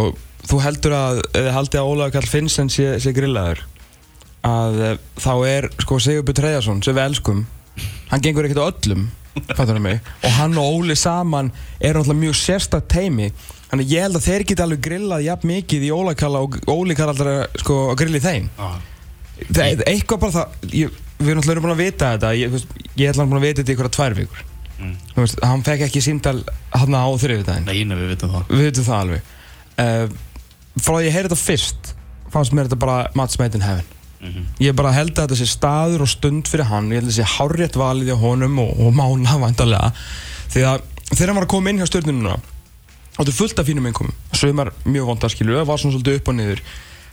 þú 0.50 0.60
heldur 0.64 0.96
að 0.98 1.20
eða 1.38 1.56
haldið 1.58 1.82
að 1.82 1.90
Ólaður 1.92 2.14
Karl 2.16 2.30
Finnsen 2.32 2.72
sé, 2.74 2.88
sé 3.04 3.14
grillaður 3.16 3.64
að 4.48 4.80
uh, 4.80 4.94
þá 5.22 5.34
er 5.48 5.68
sko 5.84 6.00
Sigurbjörn 6.02 6.40
Treyjason 6.40 6.82
sem 6.86 6.98
við 6.98 7.06
elskum 7.06 7.44
hann 8.10 8.24
gengur 8.24 8.48
ekkert 8.48 8.64
á 8.64 8.70
öllum 8.72 9.06
fattur 9.58 9.80
mig, 9.82 10.02
og 10.22 10.36
hann 10.38 10.58
og 10.62 10.80
Óli 10.80 10.98
saman 11.00 11.52
er 11.80 11.98
náttúrulega 11.98 12.22
mjög 12.22 12.40
sérstakt 12.42 12.90
teimi 12.94 13.32
þannig 13.74 13.90
ég 13.90 14.06
held 14.06 14.20
að 14.20 14.26
þeir 14.28 14.44
geti 14.50 14.64
alveg 14.64 14.82
grillað 14.86 15.26
jafn 15.26 15.50
mikið 15.50 15.86
í 15.88 15.92
Karl 16.20 16.40
og 16.40 16.58
alltaf 16.62 17.62
sko, 17.64 17.78
að 17.90 18.00
grilli 18.04 18.22
þeim. 18.22 18.50
Það 19.50 19.86
eitthvað 19.90 20.20
bara 20.22 20.36
það 20.36 20.76
ég, 20.78 21.00
við 21.18 21.32
erum 21.32 21.42
náttúrulega 21.42 21.64
búin 21.66 21.74
að 21.74 21.82
vita 21.82 22.12
þetta 22.14 22.34
ég, 22.38 22.58
ég 23.00 23.10
ætla 23.10 23.24
hann 23.24 23.32
búin 23.32 23.42
að 23.42 23.48
vita 23.48 23.62
þetta 23.64 23.72
í 23.72 23.74
einhverja 23.74 23.96
tvær 23.98 24.18
vikur. 24.20 24.44
Mm. 24.78 24.94
Veist, 25.18 25.42
hann 25.42 25.66
fekk 25.66 25.88
ekki 25.88 26.04
símdal 26.04 26.38
hann 26.74 26.98
á 26.98 27.06
þriðvidaginn 27.22 27.68
Nei, 27.70 27.82
nei, 27.88 27.98
við 27.98 28.14
vitum 28.14 28.32
það. 28.34 28.54
Við 28.54 28.64
veitum 28.68 28.88
það 28.88 29.02
alveg. 29.02 29.34
Uh, 29.74 30.06
frá 30.78 30.96
að 31.00 31.08
ég 31.08 31.18
heyrði 31.18 31.32
þetta 31.32 31.42
fyrst 31.42 31.92
fannst 32.34 32.54
mér 32.54 32.70
þetta 32.70 32.82
bara 32.86 32.98
match 33.18 33.42
made 33.42 33.58
in 33.58 33.66
heaven. 33.66 33.90
Mhm. 34.24 34.44
ég 34.64 34.76
bara 34.78 34.94
held 34.96 35.18
að 35.18 35.26
þetta 35.26 35.36
sé 35.36 35.46
staður 35.52 36.06
og 36.06 36.08
stund 36.08 36.48
fyrir 36.48 36.70
hann 36.70 36.86
ég 36.94 37.02
held 37.02 37.10
að 37.10 37.12
þetta 37.12 37.26
sé 37.26 37.32
hárrétt 37.34 37.74
valið 37.76 38.08
hjá 38.08 38.22
honum 38.22 38.62
og, 38.64 38.70
og 38.80 38.94
mána 38.96 39.34
vantarlega 39.42 39.90
að 39.90 39.98
þegar 40.54 41.28
hann 41.28 41.40
var 41.42 41.44
að 41.44 41.52
koma 41.52 41.74
inn 41.74 41.82
hjá 41.82 41.90
stjórnununa 41.90 42.38
er 43.30 43.38
fullt 43.38 43.60
af 43.62 43.70
fínum 43.70 43.86
innkomum 43.90 44.16
sögumar 44.34 44.74
mjög 44.86 45.12
vondar 45.12 45.34
skilur 45.34 45.62
það 45.62 45.70
var 45.70 45.82
svona 45.82 45.98
svolítið 45.98 46.20
upp 46.20 46.34
og 46.34 46.38
niður. 46.40 46.64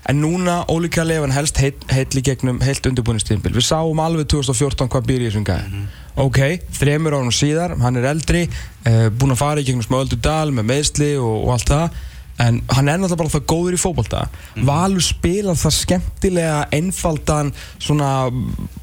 En 0.08 0.16
núna 0.16 0.62
ólíka 0.72 1.04
lefan 1.04 1.34
helst 1.36 1.58
í 1.60 2.22
gegnum 2.24 2.62
heilt 2.64 2.86
undirbúinistíðinbil 2.88 3.52
við 3.58 3.66
sáum 3.66 4.00
alveg 4.00 4.30
2014 4.32 4.88
hvað 4.88 5.10
býr 5.10 5.26
í 5.26 5.28
þessum 5.28 5.44
gæði 5.44 5.82
ok, 6.20 6.40
þremur 6.76 7.16
ánum 7.18 7.34
síðar, 7.34 7.76
hann 7.80 7.98
er 8.00 8.08
eldri 8.10 8.46
uh, 8.48 9.08
búinn 9.12 9.34
að 9.34 9.42
fara 9.42 9.62
í 9.62 9.66
gegnum 9.66 9.84
smá 9.86 10.00
öldu 10.02 10.18
dal 10.20 10.50
með 10.54 10.70
meðsli 10.72 11.12
og, 11.20 11.36
og 11.44 11.52
allt 11.56 11.70
það. 11.72 12.00
En 12.40 12.62
hann 12.72 12.88
er 12.88 12.96
náttúrulega 12.96 13.20
bara 13.20 13.32
það 13.34 13.48
góður 13.52 13.74
í 13.76 13.78
fótbolta. 13.80 14.20
Valur 14.64 15.04
spilar 15.04 15.58
það 15.60 15.74
skemmtilega 15.76 16.60
einfaldan, 16.72 17.50
svona 17.76 18.12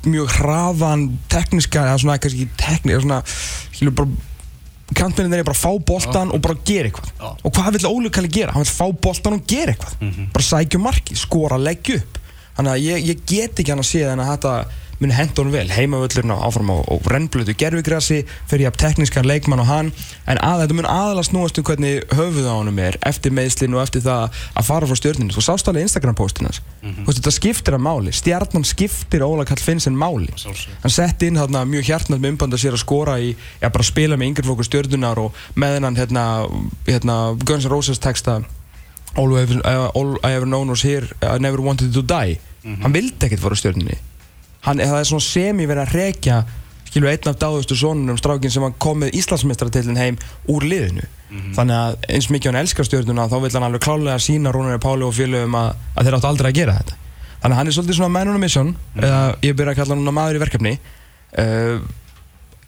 mjög 0.05 0.36
hraðan, 0.36 1.07
tekniska 1.33 1.88
eða 1.88 2.01
svona 2.03 2.19
ekki 2.19 2.45
tekniska 2.59 3.01
svona, 3.07 3.21
skilur 3.74 3.97
bara 3.97 4.26
kantmennin 4.96 5.34
er 5.36 5.44
bara 5.44 5.58
að 5.58 5.63
fá 5.65 5.72
boltan 5.84 6.32
og 6.32 6.39
bara 6.41 6.56
gera 6.65 6.88
eitthvað 6.88 7.10
Já. 7.20 7.29
og 7.44 7.53
hvað 7.58 7.72
vill 7.75 7.89
Óli 7.89 8.12
Kalli 8.13 8.29
gera? 8.32 8.53
hann 8.56 8.63
vill 8.63 8.72
fá 8.72 8.88
boltan 9.03 9.34
og 9.36 9.44
gera 9.50 9.74
eitthvað 9.74 10.22
bara 10.34 10.48
sækja 10.48 10.79
um 10.79 10.86
marki, 10.88 11.15
skora, 11.20 11.58
leggja 11.60 11.98
upp 12.00 12.20
þannig 12.58 12.72
að 12.72 12.86
ég, 12.86 13.08
ég 13.12 13.24
get 13.27 13.60
ekki 13.60 13.74
hann 13.74 13.84
að 13.84 13.89
sé 13.91 14.03
en 14.08 14.24
að 14.24 14.32
þetta 14.36 14.53
muni 15.00 15.13
henda 15.13 15.42
honum 15.42 15.54
vel. 15.54 15.70
Heimavöllurinn 15.70 16.32
á- 16.34 16.42
áfram 16.48 16.72
á, 16.74 16.77
á 16.82 16.94
rennblötu 17.12 17.54
gerfigrassi 17.58 18.24
fyrir 18.50 18.66
ég 18.66 18.72
að 18.72 18.80
teknískan 18.82 19.27
leikmann 19.30 19.62
og 19.62 19.68
hann. 19.70 19.92
En 20.25 20.38
að 20.42 20.63
þetta 20.63 20.77
mun 20.77 20.89
aðalega 20.89 21.27
snúast 21.30 21.60
um 21.62 21.63
hvernig 21.68 22.06
höfuð 22.18 22.48
á 22.50 22.54
honum 22.58 22.80
er 22.82 22.98
eftir 23.06 23.32
meðslinu 23.32 23.77
og 23.77 23.84
eftir 23.86 24.01
það 24.01 24.34
að 24.58 24.66
fara 24.66 24.89
frá 24.89 24.96
stjórninu 24.98 25.36
þú 25.36 25.44
sást 25.46 25.68
alveg 25.70 25.86
Instagram 25.88 26.16
postin 26.18 26.48
hans 26.50 26.62
mm 26.82 27.06
þetta 27.08 27.32
skiptir 27.32 27.74
að 27.77 27.82
máli, 27.86 28.12
stjarnan 28.12 28.63
skiptir 28.66 29.22
Óla 29.25 29.46
Kall 29.46 29.58
Finnsen 29.62 29.94
máli. 29.98 30.30
Hann 30.84 30.92
setti 30.92 31.27
inn 31.27 31.38
þarna 31.38 31.66
mjög 31.66 31.84
hjartnað 31.86 32.20
með 32.20 32.30
umbanda 32.32 32.58
sér 32.58 32.74
að 32.74 32.84
skora 32.84 33.20
í, 33.20 33.36
já 33.62 33.70
bara 33.70 33.84
spila 33.84 34.16
með 34.18 34.27
yngri 34.27 34.46
fólku 34.48 34.63
stjörnunar 34.63 35.18
og 35.20 35.34
með 35.56 35.74
hennan 35.77 35.96
hérna, 35.98 36.24
hérna 36.88 37.38
Guns 37.46 37.66
N' 37.66 37.72
Roses 37.72 38.00
texta 38.00 38.42
All 39.18 39.34
I 39.38 39.42
ever, 39.42 39.62
uh, 39.66 40.46
known 40.46 40.70
was 40.70 40.84
here 40.84 41.08
I 41.22 41.38
never 41.39 41.60
wanted 41.62 41.94
to 41.94 42.01
die. 42.01 42.38
Hann 42.63 42.94
vildi 42.94 43.25
ekkert 43.25 43.39
fara 43.42 43.56
á 43.56 43.60
stjörnunni 43.60 43.98
hann, 44.67 44.83
það 44.83 45.01
er 45.01 45.09
svona 45.12 45.27
semi 45.27 45.67
verið 45.69 45.83
að 45.86 45.95
rekja 45.97 46.39
skilur 46.88 47.12
einn 47.12 47.29
af 47.29 47.39
dáðustu 47.41 47.75
sonunum 47.77 48.17
strákin 48.19 48.53
sem 48.53 48.65
kom 48.81 49.01
með 49.03 49.17
Íslandsmeistaratillin 49.19 50.00
heim 50.00 50.19
úr 50.51 50.65
liðinu. 50.67 51.03
Þannig 51.57 51.75
að 51.75 51.97
eins 52.15 52.29
mikið 52.31 52.53
hann 52.53 52.62
elskar 52.62 52.88
stjörnuna 52.88 53.27
þá 53.27 53.38
vil 53.43 53.51
hann 53.57 53.67
alveg 53.67 53.83
klálega 53.83 54.21
sína 54.24 54.53
Rúnari 54.55 54.79
Páli 54.83 55.03
og 55.03 55.15
félögum 55.17 55.57
að, 55.59 55.74
að 55.93 56.07
þeir 56.07 56.17
áttu 56.17 56.29
aldrei 56.31 56.50
að 56.51 56.59
gera 56.62 56.77
þetta. 56.79 57.00
Þannig 57.41 57.53
að 57.53 57.59
hann 57.59 57.69
er 57.69 57.75
svolítið 57.75 58.00
svona 58.00 58.13
man 58.15 58.31
on 58.31 58.39
a 58.39 58.41
mission 58.41 58.74
eða 58.95 59.21
ég 59.43 59.57
byrja 59.57 59.74
að 59.74 59.81
kalla 59.81 59.97
hann 59.97 60.15
maður 60.15 60.39
í 60.39 60.43
verkefni. 60.45 60.74
Uh, 61.38 61.81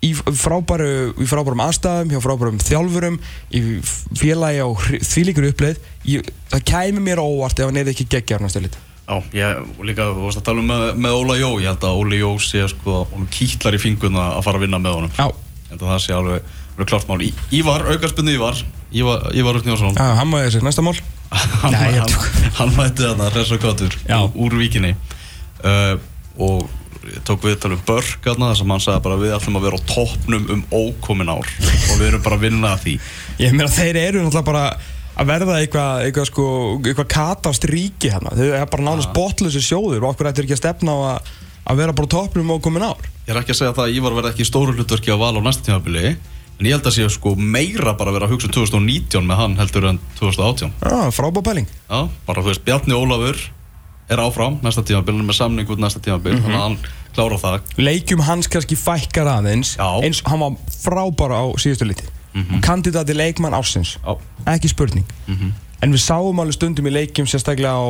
í 0.05 0.11
frábæru 0.15 0.91
í 1.19 1.27
frábærum 1.27 1.63
aðstæðum, 1.63 2.11
hjá 2.13 2.21
frábærum 2.23 2.59
þjálfurum 2.63 3.17
í 3.55 3.63
félagi 3.83 4.61
á 4.63 4.67
þvílíkur 5.11 5.49
uppleið 5.49 5.81
ég, 6.07 6.29
það 6.53 6.67
kæmi 6.71 7.03
mér 7.03 7.23
óvart 7.23 7.59
ef 7.59 7.67
hann 7.67 7.79
er 7.81 7.91
ekki 7.91 8.07
geggjar 8.11 8.43
næstu 8.43 8.63
lit 8.63 8.77
Já, 9.09 9.15
ég, 9.33 9.61
og 9.79 9.85
líka, 9.89 10.05
þú 10.13 10.25
varst 10.27 10.37
að 10.41 10.45
tala 10.51 10.61
um 10.61 10.67
með, 10.69 10.83
með 11.01 11.15
Óla 11.17 11.35
Jó, 11.39 11.47
ég 11.63 11.65
held 11.71 11.85
að 11.89 11.99
Óli 12.03 12.19
Jó 12.21 12.27
sé 12.45 12.61
sko, 12.69 12.99
hún 13.09 13.25
kýtlar 13.33 13.73
í 13.73 13.79
fingurna 13.81 14.25
að 14.37 14.43
fara 14.45 14.59
að 14.59 14.65
vinna 14.67 14.79
með 14.83 14.97
honum. 14.99 15.13
Já, 15.17 15.25
Ég 15.69 15.71
held 15.73 15.81
að 15.85 15.89
það 15.93 16.03
sé 16.05 16.13
alveg, 16.17 16.51
alveg 16.75 16.89
klart 16.91 17.07
mál. 17.09 17.21
Í, 17.25 17.31
Ívar, 17.59 17.83
aukarspunni 17.93 18.35
Ívar, 18.37 18.61
Ívar, 18.93 19.25
Ívar 19.37 19.57
Örn 19.59 19.69
Jónsson, 19.71 19.97
Já, 19.97 20.13
hann 20.19 20.29
maður 20.29 20.47
þessi, 20.51 20.61
næsta 20.65 20.85
mál 20.85 20.93
hann, 21.63 21.73
Nei, 21.73 21.89
ég 21.93 22.03
hann, 22.03 22.13
tók- 22.13 22.53
hann 22.59 22.75
mætti 22.77 23.05
þarna 23.05 23.31
hress 23.33 23.51
og 23.53 23.61
gátur 23.65 23.97
Já. 24.09 24.19
úr 24.33 24.55
víkinni 24.61 24.93
uh, 25.65 25.97
og 26.41 26.69
ég 27.09 27.19
tók 27.25 27.43
við 27.45 27.57
talum 27.61 27.81
Börk 27.85 28.21
þarna 28.25 28.49
þar 28.51 28.57
sem 28.61 28.73
hann 28.73 28.81
sagði 28.85 29.03
bara 29.05 29.19
við 29.21 29.35
ætlum 29.37 29.59
að 29.59 29.67
vera 29.67 29.77
á 29.81 29.87
toppnum 29.93 30.47
um 30.55 30.63
ókomin 30.73 31.29
ár 31.33 31.45
og 31.49 31.93
við 31.99 32.07
erum 32.11 32.23
bara 32.25 32.37
að 32.39 32.43
vinna 32.47 32.73
að 32.75 32.81
því. 32.87 32.95
Ég 33.45 33.53
meina 33.57 33.69
þeir 33.73 33.99
eru 34.07 34.23
náttúrulega 34.25 34.49
bara 34.49 34.65
að 35.19 35.29
verða 35.33 35.59
eitthvað 35.59 36.05
eitthvað 36.07 36.27
sko, 36.29 36.47
eitthvað 36.79 37.09
katast 37.13 37.67
ríki 37.69 38.11
hérna. 38.13 38.33
Þau 38.37 38.47
er 38.55 38.65
bara 38.71 38.85
nánast 38.87 39.13
botlusi 39.15 39.61
sjóður 39.63 40.05
og 40.05 40.13
okkur 40.13 40.31
ættir 40.31 40.47
ekki 40.47 40.55
að 40.57 40.61
stefna 40.63 40.95
á 40.95 40.99
að, 41.13 41.31
að 41.73 41.81
vera 41.83 41.95
bara 41.97 42.09
á 42.09 42.13
toppnum 42.15 42.53
og 42.55 42.61
komin 42.65 42.85
ár? 42.87 43.07
Ég 43.27 43.33
er 43.35 43.41
ekki 43.41 43.55
að 43.55 43.61
segja 43.61 43.75
það 43.77 43.85
að 43.89 43.99
Ívar 43.99 44.17
verði 44.19 44.33
ekki 44.33 44.45
í 44.45 44.49
stóru 44.49 44.75
hlutverki 44.77 45.13
að 45.13 45.21
vala 45.23 45.43
á 45.43 45.47
næsta 45.49 45.67
tímabili 45.67 46.05
en 46.59 46.67
ég 46.67 46.75
held 46.75 46.87
að 46.89 46.95
sé 46.97 47.05
sko 47.13 47.35
meira 47.39 47.93
bara 47.95 48.11
að 48.11 48.17
vera 48.17 48.27
að 48.27 48.33
hugsa 48.35 48.49
um 48.49 48.55
2019 48.57 49.27
með 49.29 49.39
hann 49.39 49.55
heldur 49.59 49.85
en 49.93 49.99
2018 50.19 50.73
Já, 50.83 50.97
frábá 51.15 51.43
pæling. 51.45 51.69
Já, 51.87 51.99
bara 52.27 52.43
þú 52.43 52.51
veist, 52.51 52.65
Bjarni 52.67 52.97
Ólafur 52.97 53.39
er 54.09 54.23
áfram 54.23 54.57
næsta 54.65 54.83
tímabili 54.83 55.23
með 55.23 55.37
samning 55.37 55.69
út 55.71 55.79
næsta 55.79 56.01
tímabili 56.03 56.39
þannig 56.41 56.57
að 56.57 56.65
hann 56.65 56.79
klára 57.15 57.37
það. 57.41 57.69
Leikjum 57.79 58.23
hans 58.27 58.49
kannski 58.51 58.75
fækkar 58.79 59.29
aðeins 59.37 59.75
Já. 59.77 59.87
eins 60.03 60.23
hann 60.27 60.41
var 60.41 60.57
frábæra 60.81 61.43
á 61.43 61.47
síðustu 61.61 61.87
liti 61.87 62.09
Kandidati 62.65 63.15
leikmann 63.15 63.57
ársins. 63.57 63.97
Já, 64.03 64.17
ekki 64.53 64.71
spurning. 64.71 65.05
En 65.81 65.93
við 65.95 66.03
sáum 66.03 66.39
alveg 66.39 66.57
stundum 66.57 66.87
í 66.89 66.93
leikjum 66.93 67.27
sérstaklega 67.27 67.73
á 67.75 67.89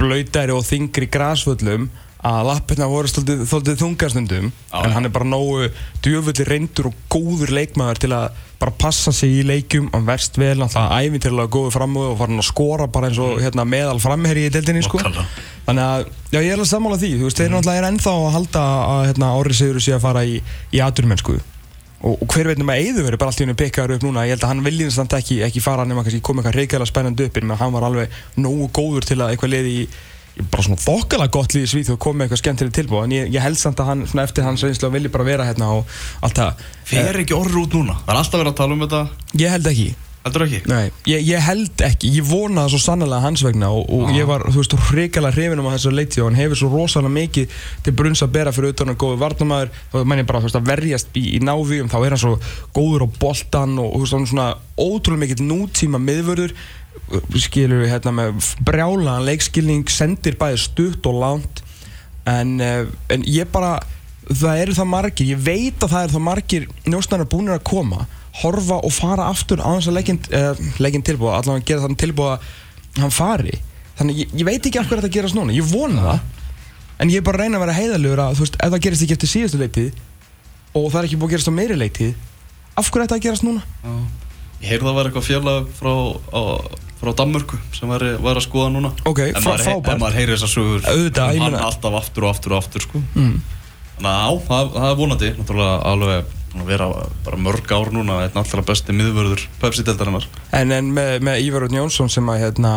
blöytari 0.00 0.52
og 0.52 0.64
þingri 0.66 1.08
grasvöllum 1.12 1.90
að 2.22 2.44
lappirna 2.46 2.86
voru 2.86 3.10
stoltið 3.10 3.80
þungarstundum 3.80 4.52
Já, 4.52 4.76
en 4.84 4.92
hann 4.94 5.08
er 5.08 5.10
bara 5.10 5.26
nógu 5.26 5.66
djöfulli 6.04 6.44
reyndur 6.46 6.92
og 6.92 6.98
góður 7.10 7.50
leikmaður 7.50 7.98
til 8.04 8.12
að 8.14 8.36
bara 8.62 8.74
passa 8.78 9.10
sig 9.10 9.40
í 9.40 9.42
leikjum. 9.42 9.88
Hann 9.90 10.06
verst 10.06 10.38
vel, 10.38 10.54
alltaf 10.62 10.92
æfintilega 10.94 11.50
góður 11.50 11.74
framöðu 11.74 12.12
og 12.12 12.20
var 12.20 12.30
hann 12.30 12.42
að 12.44 12.46
skora 12.46 12.86
bara 12.86 13.08
eins 13.10 13.18
og 13.18 13.40
hérna, 13.42 13.64
meðal 13.66 13.98
framherri 14.02 14.46
í 14.46 14.52
deildinni 14.54 14.84
sko. 14.86 15.00
Þannig 15.66 15.82
að 15.82 16.04
já, 16.30 16.38
ég 16.38 16.52
er 16.52 16.54
alveg 16.60 16.70
sammála 16.70 17.00
því. 17.02 17.10
Þú 17.18 17.26
veist, 17.26 17.40
þeir 17.42 17.50
náttúrulega 17.56 17.82
er 17.82 17.88
ennþá 17.90 18.12
að 18.20 18.30
halda 18.36 18.62
að 18.92 19.02
hérna, 19.08 19.32
Ári 19.40 19.58
Sigur 19.58 19.82
sé 19.82 19.96
að 19.96 20.04
fara 20.06 20.22
í, 20.22 20.38
í 20.70 20.84
aturmennsku 20.84 21.40
og, 22.02 22.22
og 22.22 22.28
hver 22.34 22.50
veit 22.50 22.60
nema 22.60 22.76
Eyður 22.78 23.08
verið 23.08 23.20
bara 23.22 23.32
allt 23.32 23.42
í 23.42 23.46
hennu 23.46 23.58
pikkaður 23.58 23.96
upp 23.96 24.06
núna. 24.06 24.26
Ég 24.26 24.36
held 24.36 24.46
að 24.46 24.52
hann 24.52 24.64
vilji 24.66 24.88
samt 24.94 25.16
ekki, 25.16 25.40
ekki 25.46 25.62
fara 25.64 25.86
nema 25.88 26.04
kannski 26.04 26.22
koma 26.24 26.42
eitthvað 26.42 26.58
reykjala 26.60 26.88
spennandi 26.88 27.28
upp 27.28 27.40
en 27.40 27.54
hann 27.60 27.74
var 27.76 27.88
alveg 27.88 28.16
nógu 28.42 28.68
góður 28.74 29.08
til 29.08 29.18
að 29.20 29.34
eitthvað 29.34 29.54
liði 29.54 29.74
í, 29.82 29.88
bara 30.52 30.66
svona 30.66 30.82
þokkala 30.82 31.28
gott 31.32 31.56
liði 31.56 31.72
svíð 31.72 31.92
og 31.96 32.00
koma 32.02 32.20
með 32.20 32.28
eitthvað 32.28 32.42
skemmtileg 32.44 32.76
tilbúð 32.78 33.04
en 33.06 33.16
ég, 33.18 33.34
ég 33.36 33.44
held 33.44 33.60
samt 33.60 33.82
að 33.82 33.92
hann 33.92 34.06
svona 34.08 34.26
eftir 34.28 34.46
hans 34.46 34.64
reynslu 34.66 34.92
vilji 34.94 35.12
bara 35.12 35.28
vera 35.28 35.50
hérna 35.50 35.74
og 35.78 35.98
allt 36.24 36.40
það. 36.40 36.64
Fer 36.92 37.20
ekki 37.22 37.36
orður 37.38 37.66
út 37.66 37.76
núna? 37.78 38.00
Það 38.06 38.14
er 38.16 38.22
alltaf 38.24 38.42
verið 38.42 38.54
að 38.54 38.62
tala 38.62 38.78
um 38.78 38.86
þetta, 38.86 39.04
ég 39.44 39.54
held 39.56 39.70
ekki 39.74 39.92
heldur 40.22 40.44
ekki? 40.46 40.60
Nei, 40.70 40.90
ég, 41.10 41.22
ég 41.26 41.42
held 41.42 41.82
ekki, 41.82 42.10
ég 42.18 42.26
vona 42.26 42.64
það 42.64 42.74
svo 42.74 42.80
sannlega 42.84 43.22
hans 43.24 43.42
vegna 43.42 43.70
og, 43.74 43.88
og 43.90 44.12
ég 44.14 44.26
var, 44.28 44.44
þú 44.48 44.60
veist, 44.60 44.76
hrikalega 44.90 45.34
hrifin 45.34 45.62
um 45.62 45.70
að 45.70 45.78
þessa 45.78 45.94
leiti 45.96 46.22
og 46.22 46.28
hann 46.30 46.38
hefur 46.38 46.60
svo 46.60 46.70
rosalega 46.72 47.14
mikið 47.16 47.56
til 47.86 47.94
brunns 47.98 48.22
að 48.22 48.34
bera 48.36 48.52
fyrir 48.54 48.76
utan 48.76 48.92
að 48.92 49.00
góðu 49.02 49.18
varnamæður 49.22 49.72
þá 49.92 49.96
menn 50.02 50.22
ég 50.22 50.28
bara, 50.28 50.42
þú 50.42 50.48
veist, 50.48 50.60
að 50.60 50.70
verjast 50.70 51.18
í, 51.18 51.24
í 51.38 51.40
návíum 51.42 51.90
þá 51.90 51.98
er 52.00 52.14
hann 52.14 52.22
svo 52.22 52.36
góður 52.76 53.06
á 53.06 53.08
boltan 53.24 53.74
og, 53.82 53.90
þú 53.96 54.04
veist, 54.04 54.16
hann 54.16 54.28
er 54.28 54.32
svona 54.34 54.48
ótrúlega 54.78 55.24
mikill 55.24 55.48
nútíma 55.48 56.02
miðvörður. 56.02 56.54
Skilur 57.40 57.82
við 57.82 57.90
hérna 57.92 58.12
með 58.14 58.52
brjálaðan 58.64 59.26
leikskilning 59.26 59.90
sendir 59.90 60.36
bæði 60.40 60.60
stutt 60.62 61.08
og 61.08 61.18
langt. 61.18 61.62
En, 62.28 62.60
eh, 62.62 62.86
en 63.10 63.24
ég 63.26 63.50
bara 63.50 63.80
það 64.30 64.60
eru 64.62 64.74
það 64.76 64.90
margir, 64.92 65.30
ég 65.32 65.40
veit 65.42 65.82
að 65.82 65.94
það 65.94 66.04
eru 66.04 66.14
það 66.14 66.26
margir 66.28 66.66
njósnarar 66.86 67.28
búinir 67.28 67.56
að 67.56 67.64
koma 67.66 68.04
horfa 68.40 68.78
og 68.80 68.92
fara 68.94 69.28
aftur 69.28 69.60
á 69.60 69.68
þess 69.76 69.90
að 69.90 69.98
leggin, 69.98 70.20
uh, 70.32 70.62
leggin 70.80 71.04
tilbúða, 71.04 71.40
allavega 71.40 71.60
að 71.60 71.68
gera 71.68 71.84
þannig 71.84 72.00
tilbúða 72.00 72.38
að 72.38 73.02
hann 73.02 73.12
fari 73.12 73.58
þannig 73.98 74.22
ég, 74.22 74.32
ég 74.40 74.48
veit 74.48 74.68
ekki 74.68 74.80
af 74.80 74.88
hverju 74.88 75.02
þetta 75.02 75.16
gerast 75.18 75.36
núna, 75.36 75.52
ég 75.56 75.68
vona 75.68 76.06
það 76.06 77.02
en 77.02 77.12
ég 77.12 77.20
er 77.20 77.26
bara 77.26 77.40
að 77.40 77.44
reyna 77.44 77.58
að 77.58 77.64
vera 77.66 77.76
heiðalugur 77.76 78.24
að 78.24 78.38
þú 78.38 78.46
veist, 78.46 78.58
ef 78.58 78.72
það 78.72 78.84
gerist 78.86 79.04
ekki 79.06 79.16
eftir 79.18 79.32
síðustu 79.32 79.60
leitið 79.60 80.00
og 80.72 80.88
það 80.88 80.98
er 81.00 81.08
ekki 81.08 81.20
búið 81.20 81.28
að 81.28 81.34
gerast 81.36 81.52
á 81.52 81.58
meiri 81.58 81.78
leitið 81.78 82.12
af 82.80 82.88
það 82.88 83.16
að 83.16 83.24
gerast 83.26 83.44
núna? 83.44 83.64
Já. 83.82 83.94
Ég 84.62 84.70
heyrði 84.70 84.88
að 84.88 84.96
vera 84.96 85.10
eitthvað 85.10 85.26
félag 85.26 85.70
frá, 85.74 85.94
frá 87.00 87.10
Danmörku 87.18 87.58
sem 87.74 87.90
væri, 87.90 88.12
væri 88.22 88.38
að 88.38 88.44
skoða 88.46 88.68
núna 88.70 88.92
Ok, 89.10 89.24
En 89.26 89.42
maður, 89.42 89.64
en 89.74 89.98
maður 89.98 90.18
heyri 90.20 90.36
þessar 90.36 90.52
sögur 90.52 90.86
Auðvitað, 90.86 91.32
um 91.34 91.46
hann 91.48 91.56
alltaf 91.58 91.96
aftur 91.98 92.26
og 92.28 92.30
aftur 92.30 92.54
og 92.54 92.62
aftur 92.62 92.84
sko. 92.86 93.02
mm. 93.18 93.34
Þannig 93.96 94.12
að 94.12 94.22
á, 94.22 94.30
það, 94.48 94.70
það 94.76 94.88
er 94.90 94.96
vonandi 95.00 95.32
Náttúrulega 95.38 95.74
alveg 95.92 96.38
að 96.52 96.66
vera 96.68 96.88
bara 97.24 97.38
mörg 97.40 97.70
ár 97.72 97.92
núna 97.94 98.18
einn 98.26 98.40
allra 98.42 98.64
besti 98.68 98.96
miðvörður 98.96 99.44
Pepsi-deltarinnar 99.62 100.26
En, 100.52 100.74
en 100.74 100.90
með, 100.96 101.14
með 101.24 101.44
Ívar 101.46 101.66
Örn 101.68 101.78
Jónsson 101.80 102.12
sem 102.12 102.28
að 102.28 102.42
hérna, 102.44 102.72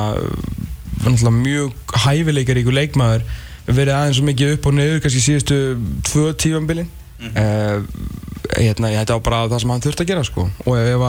mjög 1.35 1.97
hæfileikar 2.05 2.61
ykkur 2.61 2.77
leikmaður 2.77 3.25
verið 3.65 3.95
aðeins 3.97 4.19
svo 4.19 4.27
mikið 4.27 4.53
upp 4.55 4.69
og 4.69 4.77
niður 4.77 5.01
kannski 5.03 5.23
síðustu 5.25 5.57
tvö 6.05 6.29
tífambilin 6.39 6.91
mm 7.19 8.21
hérna, 8.55 8.91
ég 8.93 9.01
hætti 9.01 9.15
á 9.15 9.25
bara 9.25 9.45
það 9.49 9.61
sem 9.63 9.71
hann 9.73 9.83
þurfti 9.83 10.03
að 10.03 10.09
gera 10.11 10.23
sko. 10.27 10.43
og 10.65 10.77
ef, 10.77 11.05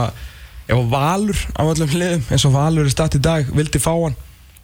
ef 0.67 0.77
að 0.77 0.87
Valur 0.91 1.41
á 1.55 1.61
öllum 1.63 1.91
hliðum 1.93 2.23
eins 2.33 2.45
og 2.47 2.55
Valur 2.55 2.87
er 2.87 2.91
statt 2.91 3.15
í 3.15 3.21
dag 3.23 3.47
vildi 3.55 3.79
fá 3.79 3.93
hann 3.93 4.17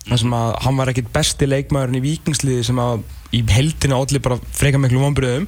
þar 0.07 0.19
sem 0.19 0.35
að 0.35 0.49
hann 0.65 0.79
var 0.79 0.91
ekkit 0.91 1.11
besti 1.13 1.47
leikmaðurinn 1.47 1.99
í 1.99 2.03
vikingsliði 2.03 2.63
sem 2.67 2.79
að 2.81 3.03
í 3.33 3.43
heldina 3.53 3.99
allir 3.99 4.23
bara 4.23 4.39
freka 4.53 4.81
miklu 4.81 5.01
vonbröðum 5.01 5.47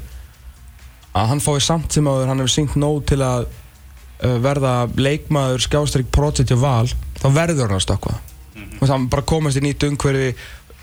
að 1.16 1.30
hann 1.32 1.44
fái 1.44 1.60
samt 1.64 1.96
sem 1.96 2.08
að 2.12 2.26
hann 2.30 2.42
hefur 2.42 2.54
syngt 2.54 2.78
nóg 2.80 3.04
til 3.10 3.22
að 3.24 3.48
uh, 3.48 4.38
verða 4.44 4.76
leikmaður 4.96 5.64
skjástrík 5.68 6.12
project 6.16 6.52
hjá 6.52 6.60
val 6.60 6.88
þá 7.22 7.28
verður 7.36 7.70
hann 7.70 7.80
að 7.80 7.86
stökkva. 7.88 8.16
Mm 8.56 8.64
-hmm. 8.64 8.88
hann 8.92 9.10
bara 9.12 9.28
komast 9.28 9.60
í 9.60 9.64
nýtt 9.64 9.88
umhverfi 9.88 10.34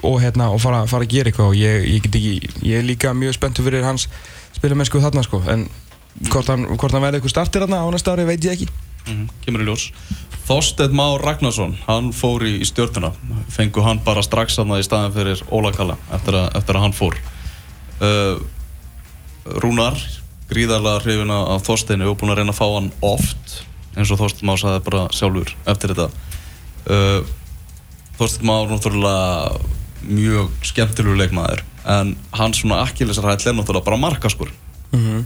og, 0.03 0.21
hérna, 0.21 0.51
og 0.51 0.61
fara, 0.61 0.87
fara 0.87 1.07
að 1.07 1.15
gera 1.15 1.31
eitthvað 1.31 1.53
og 1.53 1.57
ég, 1.57 1.85
ég, 1.87 2.03
get 2.03 2.17
ekki, 2.19 2.51
ég 2.67 2.79
er 2.79 2.87
líka 2.87 3.13
mjög 3.15 3.37
spenntur 3.39 3.65
fyrir 3.65 3.85
hans 3.87 4.09
spilamennsku 4.53 5.01
þarna 5.01 5.23
sko 5.23 5.43
en 5.49 5.69
hvort 6.29 6.49
hann, 6.51 6.67
hvort 6.77 6.93
hann 6.93 7.05
verði 7.05 7.21
eitthvað 7.21 7.35
startir 7.37 7.65
þarna 7.65 7.85
á 7.87 7.89
næsta 7.93 8.13
ári 8.13 8.27
veit 8.29 8.45
ég 8.45 8.57
ekki 8.57 8.69
mm 9.09 9.29
Kemur 9.45 9.63
í 9.65 9.67
ljós. 9.67 9.89
Þorsteinn 10.47 10.93
Már 10.99 11.21
Ragnarsson, 11.23 11.77
hann 11.87 12.13
fór 12.13 12.43
í, 12.47 12.57
í 12.63 12.67
stjórnuna 12.67 13.13
Fengu 13.49 13.83
hann 13.87 14.01
bara 14.05 14.23
strax 14.23 14.57
hann 14.59 14.73
í 14.75 14.83
staðin 14.83 15.13
fyrir 15.15 15.43
Óla 15.51 15.73
Kalla 15.75 15.97
eftir, 16.13 16.35
að- 16.35 16.57
eftir 16.59 16.77
að 16.79 16.83
hann 16.87 16.93
fór. 16.99 17.17
Uh, 18.03 18.41
Rúnar 19.63 19.97
gríðarlega 20.51 21.01
hrifin 21.03 21.31
af 21.35 21.63
Þorsteinu 21.67 22.11
og 22.11 22.19
búin 22.21 22.31
að 22.35 22.43
reyna 22.43 22.53
að 22.53 22.59
fá 22.61 22.67
hann 22.77 22.91
oft 23.03 23.55
eins 23.97 24.11
og 24.13 24.19
Þorstein 24.21 24.47
Má 24.51 24.55
sagði 24.61 24.83
bara 24.87 25.07
sjálfur 25.15 25.55
eftir 25.69 25.95
þetta. 25.95 26.09
Uh, 26.87 27.23
Þorstein 28.19 28.47
Má 28.51 28.55
er 28.63 28.71
náttúrulega 28.75 29.61
mjög 30.03 30.51
skemmtilegu 30.67 31.15
leikmaður 31.19 31.63
en 31.93 32.15
hans 32.35 32.61
svona 32.63 32.81
akkillisarhæll 32.85 33.39
er 33.39 33.55
náttúrulega 33.59 33.85
bara 33.87 33.97
markaskur 34.03 34.51
Mhm. 34.93 35.25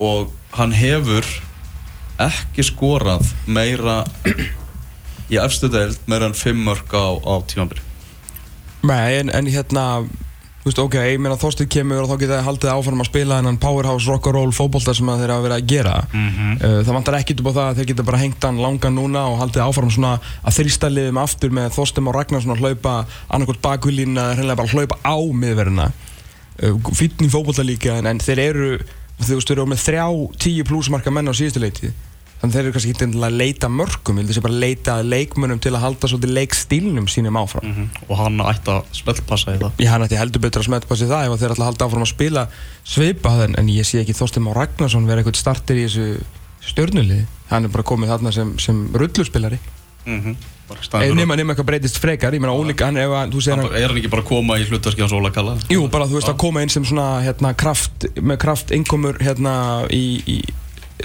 og 0.00 0.30
hann 0.52 0.72
hefur 0.72 1.24
ekki 2.28 2.64
skorað 2.66 3.30
meira 3.46 4.02
í 5.30 5.38
efstu 5.40 5.70
deild 5.72 6.00
meira 6.10 6.30
en 6.30 6.36
5 6.36 6.66
mörg 6.66 6.96
á, 6.96 7.06
á 7.16 7.34
tímambiri 7.48 7.86
Nei, 8.80 9.20
en, 9.20 9.30
en 9.36 9.48
hérna 9.52 9.86
Þú 10.60 10.68
veist, 10.68 10.80
ok, 10.82 10.94
ég 11.08 11.20
meina 11.24 11.38
Þorstein 11.40 11.68
kemur 11.72 12.02
og 12.02 12.10
þá 12.10 12.18
geta 12.20 12.38
haldið 12.44 12.70
áfram 12.74 13.00
að 13.00 13.06
spila 13.08 13.38
hennan 13.38 13.56
powerhouse 13.56 14.04
rock'n'roll 14.10 14.52
fótbolta 14.52 14.92
sem 14.92 15.08
að 15.08 15.22
þeir 15.22 15.32
hafa 15.32 15.44
verið 15.46 15.56
að 15.56 15.70
gera. 15.72 15.94
Mhm. 16.12 16.50
uh, 16.60 16.74
Það 16.84 16.96
vantar 16.98 17.16
ekkit 17.16 17.40
upp 17.40 17.48
á 17.48 17.56
það 17.56 17.68
að 17.70 17.78
þeir 17.78 17.88
geta 17.88 18.04
bara 18.10 18.20
hengt 18.20 18.44
hann 18.44 18.60
langan 18.60 18.94
núna 18.98 19.22
og 19.30 19.38
haldið 19.40 19.64
áfram 19.64 19.88
svona 19.94 20.10
að 20.20 20.58
þrýsta 20.58 20.90
liðum 20.92 21.22
aftur 21.22 21.56
með 21.56 21.72
Þorstein 21.78 22.10
og 22.12 22.16
Ragnarsson 22.18 22.52
að 22.52 22.60
hlaupa 22.60 22.94
annarkot 23.32 23.62
bakvillín 23.64 24.20
að 24.20 24.34
hreinlega 24.34 24.60
bara 24.60 24.74
hlaupa 24.74 25.00
á 25.00 25.16
miðverðina. 25.16 25.88
Uh, 26.60 26.76
Fýtn 26.92 27.24
í 27.24 27.32
fótbolta 27.32 27.64
líka 27.64 27.96
en, 27.96 28.12
en 28.12 28.20
þeir 28.20 28.44
eru 28.50 28.70
þú 29.16 29.38
veist, 29.38 29.48
þeir 29.48 29.56
eru 29.62 29.68
með 29.72 29.84
þrjá 29.86 30.06
tíu 30.44 30.68
plussmarka 30.68 31.12
menn 31.14 31.32
á 31.32 31.34
síðustu 31.40 31.64
leitið 31.64 31.96
þannig 32.40 32.54
þeir 32.54 32.62
eru 32.62 32.72
kannski 32.74 32.92
ekki 32.94 33.00
til 33.04 33.24
að 33.26 33.36
leita 33.36 33.68
mörgum 33.68 34.20
held 34.20 34.30
þessi 34.30 34.42
bara 34.44 34.54
að 34.56 34.62
leita 34.64 34.94
að 34.96 35.10
leikmönnum 35.12 35.60
til 35.60 35.72
að 35.74 35.82
halda 35.84 36.10
svolítið 36.10 36.34
leikstílnum 36.38 37.08
sínum 37.12 37.38
áfram. 37.40 37.88
Og 38.08 38.14
hann 38.16 38.40
ætti 38.44 38.72
að 38.72 38.94
spellpassa 38.96 39.56
í 39.56 39.60
það. 39.60 39.82
Ég 39.84 39.92
hann 39.92 40.04
ætti 40.06 40.20
heldur 40.20 40.44
betur 40.46 40.64
að 40.64 40.70
smettpassi 40.70 41.10
það 41.10 41.26
ef 41.26 41.42
þeir 41.42 41.54
ætla 41.56 41.66
að 41.66 41.70
halda 41.70 41.88
áfram 41.90 42.06
að 42.06 42.12
spila 42.14 42.46
svipað 42.84 43.44
en, 43.48 43.58
en 43.60 43.68
ég 43.68 43.88
sé 43.88 44.00
ekki 44.00 44.16
Þorstein 44.16 44.46
Már 44.46 44.56
Ragnarsson 44.56 45.10
vera 45.10 45.20
eitthvað 45.20 45.42
starter 45.42 45.76
í 45.76 45.84
þessu 45.84 46.06
stjörnulið. 46.70 47.28
Hann 47.52 47.68
er 47.68 47.74
bara 47.76 47.88
komið 47.92 48.14
þarna 48.14 48.32
sem, 48.32 48.56
sem 48.62 48.88
rullurspilari. 48.96 49.60
Mm 50.06 50.22
-hmm. 50.24 50.36
Ef 50.70 51.14
nema, 51.14 51.34
nema 51.34 51.52
eitthvað 51.52 51.66
breytist 51.66 51.98
frekar 51.98 52.34
ég 52.34 52.42
meina 52.42 52.54
ólíka 52.54 52.86
hann 52.86 52.98
ef 53.00 53.10
að 53.10 53.32
þú 53.34 53.40
segir 53.42 53.58
hann 53.58 53.74
Er 53.74 53.90
hann 53.90 53.98
ekki 53.98 54.10
bara 54.12 54.22
að 54.22 54.28
koma 54.28 54.58
í 54.60 54.66
hlutverki 54.68 55.02
hans 55.02 55.14
Óla 55.16 55.32
Kalla? 55.34 55.56
Jú, 55.72 55.88
bara 55.90 56.06
þú 56.06 56.20
veist 56.20 56.30
að 56.30 56.38
koma 56.44 56.62
inn 56.62 56.70
sem 56.70 56.84
svona 56.86 57.06
hérna 57.24 57.50
kraft, 57.58 58.06
með 58.14 58.38
kraft 58.44 58.70
innkomur 58.76 59.18
hérna 59.18 59.54
í, 59.90 60.22
í 60.30 60.36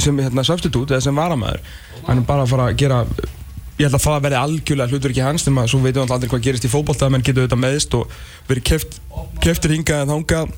sem 0.03 0.19
hérna 0.19 0.43
substitute 0.47 0.95
eða 0.95 1.07
sem 1.07 1.23
varamæður 1.23 1.65
hann 2.05 2.21
er 2.21 2.27
bara 2.27 2.45
að 2.45 2.53
fara 2.53 2.69
að 2.69 2.79
gera 2.81 3.03
ég 3.75 3.89
held 3.89 3.97
að 3.97 4.05
það 4.05 4.21
verði 4.23 4.39
algjörlega 4.39 4.93
hlutverki 4.93 5.23
hans 5.23 5.43
þegar 5.45 5.71
svo 5.71 5.81
veitum 5.83 6.05
við 6.05 6.13
aldrei 6.15 6.31
hvað 6.31 6.45
gerist 6.45 6.67
í 6.67 6.71
fótbolta 6.71 7.09
menn 7.11 7.25
getur 7.25 7.43
auðvitað 7.43 7.63
meðist 7.63 7.97
og 7.97 8.13
verið 8.47 8.67
keft, 8.71 9.01
keftir 9.43 9.75
hingað 9.75 10.05
en 10.05 10.13
þangað. 10.13 10.53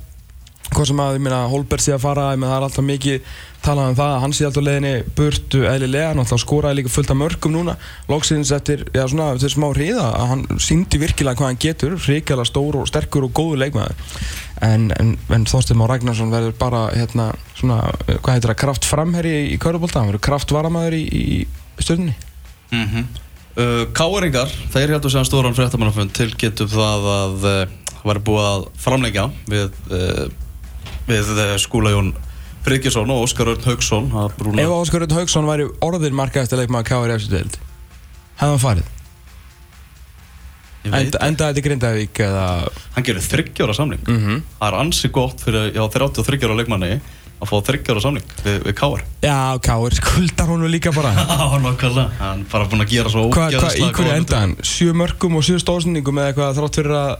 Hvað 0.67 0.89
sem 0.89 0.99
að, 0.99 1.13
ég 1.15 1.21
meina, 1.23 1.37
Holberg 1.47 1.79
sé 1.79 1.93
að 1.95 2.01
fara 2.03 2.25
ég 2.33 2.41
meina, 2.41 2.51
það 2.51 2.57
er 2.57 2.65
alltaf 2.67 2.85
mikið 2.85 3.35
talað 3.63 3.89
um 3.89 3.95
það 3.97 4.09
að 4.13 4.21
hann 4.21 4.33
sé 4.35 4.45
alltaf 4.45 4.65
leiðinni 4.67 4.91
burtu 5.15 5.61
eðlilega 5.63 6.09
hann 6.11 6.21
alltaf 6.21 6.41
skoraði 6.43 6.77
líka 6.81 6.91
fullt 6.91 7.13
af 7.13 7.19
mörgum 7.21 7.55
núna. 7.55 7.77
Loksins 8.11 8.51
eftir, 8.53 8.83
já 8.91 9.05
svona, 9.07 9.29
eftir 9.37 9.53
smá 9.55 9.69
hríða 9.71 10.09
að 10.11 10.33
hann 10.33 10.43
síndi 10.61 10.99
virkilega 11.01 11.39
hvað 11.39 11.53
hann 11.53 11.61
getur 11.63 11.95
hrikalega 11.95 12.51
stór 12.51 12.81
og 12.81 12.91
sterkur 12.91 13.29
og 13.29 13.33
góður 13.39 13.63
leikmaður 13.63 14.19
en, 14.65 14.91
en, 14.99 15.13
en 15.33 15.45
Þorstein 15.49 15.77
Már 15.79 15.91
Ragnarsson 15.93 16.31
verður 16.33 16.55
bara, 16.59 16.87
hérna, 16.95 17.31
svona 17.57 17.81
hvað 18.07 18.33
heitir 18.33 18.51
það, 18.51 18.59
kraft 18.63 18.87
framherri 18.87 19.35
í 19.53 19.57
Körubólta 19.61 20.01
hann 20.01 20.11
verður 20.11 20.25
kraft 20.29 20.53
varamæður 20.55 20.97
í, 20.97 21.03
í 21.07 21.83
stjórnunni 21.83 22.15
Mm 22.67 22.83
-hmm. 22.83 23.03
uh, 23.63 23.83
Káeringar, 23.95 24.49
þeir 24.73 24.89
heldur 24.91 25.11
sem 25.11 25.23
stóran 25.23 25.55
fréttamannafund 25.55 26.11
tilkynntum 26.11 26.67
það 26.67 27.05
að 27.13 27.45
uh, 27.47 27.75
það 27.93 28.09
væri 28.09 28.23
búið 28.27 28.47
að 28.47 28.65
framleggja 28.83 29.29
við, 29.47 29.77
uh, 29.87 30.25
við 31.07 31.31
uh, 31.31 31.53
skúla 31.55 31.93
Jón 31.95 32.11
Friðgjesson 32.67 33.13
og 33.13 33.23
Óskar 33.23 33.53
Örn 33.53 33.63
Haugsson 33.63 34.11
að 34.11 34.59
Ef 34.59 34.73
Óskar 34.75 35.05
Rönd 35.05 35.15
Haugsson 35.15 35.47
væri 35.47 35.69
orðin 35.79 36.15
markaðist 36.19 36.51
leikmaður 36.59 36.89
K.R. 36.91 37.15
eftir 37.15 37.37
deild 37.37 37.57
hefði 38.41 38.51
hann 38.51 38.59
farið 38.65 38.96
Enda, 40.87 41.21
endaði 41.27 41.53
þetta 41.53 41.65
Grindavík 41.67 42.23
eða 42.25 42.47
hann 42.95 43.07
gerir 43.07 43.25
þryggjára 43.25 43.77
samning 43.77 44.03
mm 44.07 44.19
-hmm. 44.23 44.41
Það 44.59 44.67
er 44.67 44.79
ansi 44.81 45.11
gott 45.13 45.43
fyrir 45.43 45.71
já, 45.75 45.83
33 45.93 46.43
ára 46.47 46.57
leikmanni 46.57 46.91
að 47.37 47.51
fá 47.51 47.57
þryggjára 47.67 48.01
samning 48.01 48.35
við, 48.43 48.57
við 48.65 48.75
Káar 48.77 49.03
Já, 49.21 49.59
K.R. 49.61 49.95
skuldar 49.99 50.49
honum 50.49 50.71
líka 50.71 50.91
bara 50.95 51.13
Já, 51.21 51.59
nokkarlega 51.61 52.09
Hann 52.19 52.41
er 52.41 52.51
bara 52.51 52.69
búinn 52.71 52.85
að 52.85 52.93
gera 52.95 53.13
svo 53.13 53.27
Hvað, 53.33 53.57
hva, 53.61 53.71
í 53.77 53.89
hverju 53.93 54.15
enda 54.15 54.41
hann? 54.41 54.55
Sjö 54.65 54.95
mörgum 54.97 55.37
og 55.37 55.45
sjö 55.45 55.59
stóðsendingum 55.61 56.17
eða 56.17 56.33
eitthvað 56.33 56.57
þrátt 56.57 56.79
fyrir 56.81 56.97
að 56.97 57.11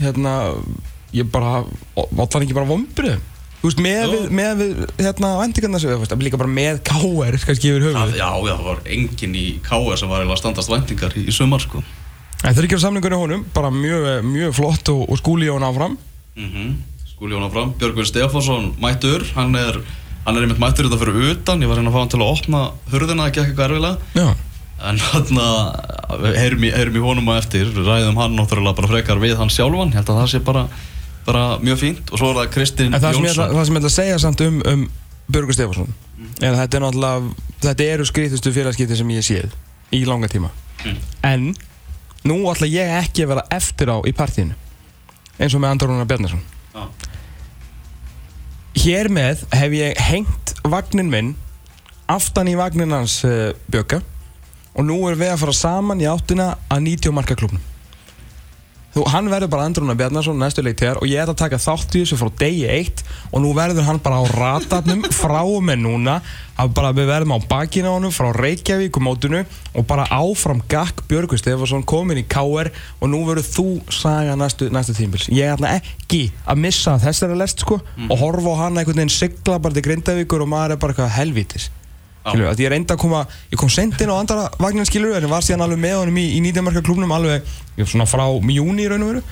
hérna, 0.00 0.34
ég 1.16 1.30
bara 1.32 1.62
vátt 1.94 2.36
hann 2.36 2.46
ekki 2.46 2.56
bara 2.56 2.68
vombrið 2.68 3.18
Þú 3.60 3.68
veist, 3.68 3.80
með 3.84 4.12
með 4.32 4.60
við 4.60 4.78
hérna 5.04 5.34
vendingarna 5.36 5.80
sem 5.80 5.90
við, 5.90 5.98
þú 5.98 6.04
veist, 6.04 6.22
líka 6.24 6.38
bara 6.40 6.52
með 6.52 6.78
K.R. 6.88 7.40
kannski 7.44 7.72
yfir 7.72 7.88
höfuð 7.90 8.14
Já, 8.16 8.28
já, 8.44 8.52
það 8.54 8.68
var 8.70 8.84
enginn 8.96 9.34
í 9.36 9.46
Káar 9.64 10.00
sem 10.00 10.08
var 10.08 10.22
eiginlega 10.22 10.38
að 10.38 10.44
standast 10.44 10.72
væntingar 10.72 11.16
í, 11.20 11.26
í 11.28 11.34
sumar 11.36 11.60
sko 11.64 11.82
Það 12.40 12.58
er 12.60 12.66
ekki 12.66 12.78
á 12.80 12.84
samningunni 12.86 13.18
honum, 13.20 13.42
bara 13.54 13.70
mjög, 13.74 14.06
mjög 14.24 14.54
flott 14.56 14.92
og, 14.92 15.02
og 15.12 15.20
skúli 15.20 15.48
Jón 15.50 15.66
áfram. 15.66 15.98
Mm 16.38 16.78
Skúli 17.10 17.36
Jón 17.36 17.44
áfram, 17.44 17.74
Björgvin 17.76 18.06
Stefánsson 18.08 18.70
mættur, 18.80 19.26
hann 19.36 19.52
er 19.60 19.82
hann 20.24 20.36
er 20.36 20.46
einmitt 20.46 20.60
mættur 20.60 20.88
þetta 20.88 21.00
fyrir 21.00 21.34
utan, 21.34 21.60
ég 21.60 21.68
var 21.68 21.80
reyna 21.80 21.90
að 21.90 21.96
fá 21.96 22.00
hann 22.00 22.12
til 22.12 22.20
að 22.20 22.30
opna 22.34 22.60
hurðina, 22.92 23.26
gekk 23.32 23.50
eitthvað 23.50 23.66
erfilega 23.66 23.96
Já, 24.16 24.28
en 24.88 25.00
hann 25.04 25.40
að 25.44 26.24
heyrum 26.38 26.64
í, 26.64 26.72
heyrum 26.76 26.96
í 26.96 27.04
honum 27.04 27.30
á 27.32 27.34
eftir, 27.36 27.68
ræðum 27.76 28.20
hann 28.20 28.36
náttúrulega 28.38 28.78
bara 28.78 28.90
frekar 28.94 29.20
við 29.20 29.36
hann 29.40 29.52
sjálfan, 29.52 29.92
ég 29.92 30.00
held 30.00 30.12
að 30.12 30.20
það 30.22 30.32
sé 30.32 30.42
bara 30.44 30.64
bara 31.26 31.58
mjög 31.60 31.78
fínt. 31.78 32.10
Og 32.10 32.20
svo 32.20 32.30
er 32.32 32.38
það 32.40 32.52
Kristinn 32.54 32.94
en 32.94 33.02
það 33.02 33.16
sem, 33.16 33.24
ég 33.26 33.34
ætla, 33.34 33.44
Jónsson. 33.44 33.58
það 33.58 33.66
sem 33.68 33.74
ég 33.74 33.82
ætla 33.82 33.90
að 33.90 33.96
segja 33.96 34.20
samt 34.22 34.44
um, 34.46 34.60
um 34.72 34.84
Björgur 35.30 35.56
Stefansson 35.56 35.90
er 36.40 36.54
að 36.54 36.60
þetta 36.62 36.78
er 36.78 36.84
náttúrulega, 36.86 37.48
þetta 37.66 37.88
eru 37.94 38.06
skrítustu 38.08 38.52
félagskipti 38.56 38.98
sem 38.98 39.12
ég 39.12 39.26
séð 39.26 39.56
í 39.96 40.00
langa 40.08 40.30
tíma. 40.32 40.48
Mm. 40.80 41.00
en 41.28 41.42
nú 42.28 42.42
ætla 42.50 42.68
ég 42.68 42.90
ekki 43.00 43.24
að 43.24 43.32
vera 43.34 43.46
eftir 43.56 43.92
á 43.92 43.96
í 44.04 44.12
partíinu 44.16 44.56
eins 45.40 45.54
og 45.56 45.62
með 45.62 45.74
Andrónar 45.74 46.08
Bjarnarsson 46.10 46.42
Já. 46.74 46.84
hér 48.84 49.10
með 49.12 49.44
hef 49.56 49.76
ég 49.78 50.02
hengt 50.10 50.54
vagnin 50.68 51.10
minn 51.12 51.34
aftan 52.10 52.50
í 52.50 52.56
vagnin 52.58 52.92
hans 52.92 53.20
uh, 53.24 53.52
Bjögga 53.70 54.02
og 54.74 54.86
nú 54.86 55.00
er 55.08 55.18
við 55.18 55.32
að 55.32 55.42
fara 55.44 55.56
saman 55.56 56.02
í 56.02 56.08
áttina 56.10 56.52
að 56.68 56.86
90 56.90 57.16
marka 57.16 57.38
klubnum 57.38 57.64
Þú, 59.00 59.06
hann 59.08 59.30
verður 59.32 59.48
bara 59.48 59.64
Andrúna 59.64 59.94
Bjarnarsson 59.96 60.36
næstu 60.36 60.60
leik 60.60 60.74
til 60.76 60.90
þér 60.90 60.98
og 61.00 61.06
ég 61.08 61.22
ætla 61.22 61.32
að 61.32 61.38
taka 61.40 61.58
þátt 61.62 61.94
í 61.96 62.02
þessu 62.02 62.18
frá 62.20 62.28
degi 62.42 62.66
eitt 62.68 62.98
og 63.30 63.40
nú 63.40 63.54
verður 63.56 63.86
hann 63.86 64.00
bara 64.04 64.18
á 64.20 64.24
ratarnum 64.28 65.06
frá 65.22 65.38
og 65.40 65.62
með 65.64 65.80
núna. 65.86 66.18
Að 66.60 66.74
bara 66.76 66.90
við 66.92 67.08
verðum 67.08 67.32
á 67.32 67.38
bakina 67.48 67.94
honum 67.94 68.12
frá 68.12 68.28
Reykjavík 68.36 68.98
og 69.00 69.06
mótunu 69.06 69.40
og 69.72 69.88
bara 69.88 70.04
áfram 70.12 70.60
Gakk 70.68 71.06
Björgur 71.08 71.40
Stefansson 71.40 71.86
komin 71.88 72.20
í 72.20 72.26
KR 72.28 72.68
og 73.00 73.08
nú 73.08 73.22
verður 73.24 73.48
þú 73.48 73.66
saga 73.88 74.36
næstu, 74.36 74.68
næstu 74.68 74.98
tímbils 74.98 75.30
ég 75.32 75.54
ætla 75.54 75.78
ekki 75.78 76.26
að 76.44 76.60
missa 76.66 76.98
þessari 77.00 77.40
lest 77.40 77.64
sko 77.64 77.80
og 77.80 78.16
horfa 78.20 78.52
á 78.52 78.60
hann 78.66 78.76
einhvern 78.76 79.00
veginn 79.00 79.16
sigla 79.16 79.56
bara 79.56 79.72
til 79.78 79.88
Grindavíkur 79.88 80.44
og 80.44 80.52
maður 80.52 80.76
er 80.76 80.82
bara 80.84 80.92
eitthvað 80.92 81.16
helvítis. 81.16 81.70
Skilur, 82.20 82.50
að 82.50 82.60
ég 82.60 82.68
reyndi 82.68 82.92
að 82.92 83.00
koma, 83.00 83.22
ég 83.48 83.60
kom 83.60 83.70
sent 83.72 84.00
inn 84.04 84.10
á 84.12 84.16
andra 84.20 84.50
vagnin 84.60 84.84
skilur 84.88 85.16
en 85.16 85.30
var 85.30 85.44
síðan 85.44 85.64
alveg 85.64 85.80
með 85.80 85.94
honum 86.02 86.18
í, 86.20 86.26
í 86.36 86.42
19 86.44 86.66
marka 86.66 86.82
klubnum 86.84 87.14
alveg, 87.16 87.46
svona 87.80 88.04
frá 88.08 88.26
júni 88.28 88.84
í 88.84 88.90
raun 88.90 89.06
og 89.06 89.14
veru 89.14 89.22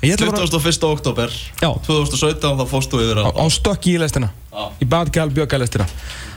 ég 0.00 0.14
ætla 0.14 0.30
bara 0.30 0.46
21. 0.46 0.86
oktober 0.88 1.34
Já. 1.58 1.68
2017 1.84 2.56
þá 2.60 2.64
fórstu 2.70 3.02
yfir 3.02 3.20
á, 3.20 3.28
á 3.34 3.44
stökki 3.50 3.96
í 3.96 4.00
lestina 4.00 4.30
Já. 4.52 4.64
í 4.80 4.88
badgal 4.88 5.28
bjöggal 5.34 5.60
lestina 5.64 5.88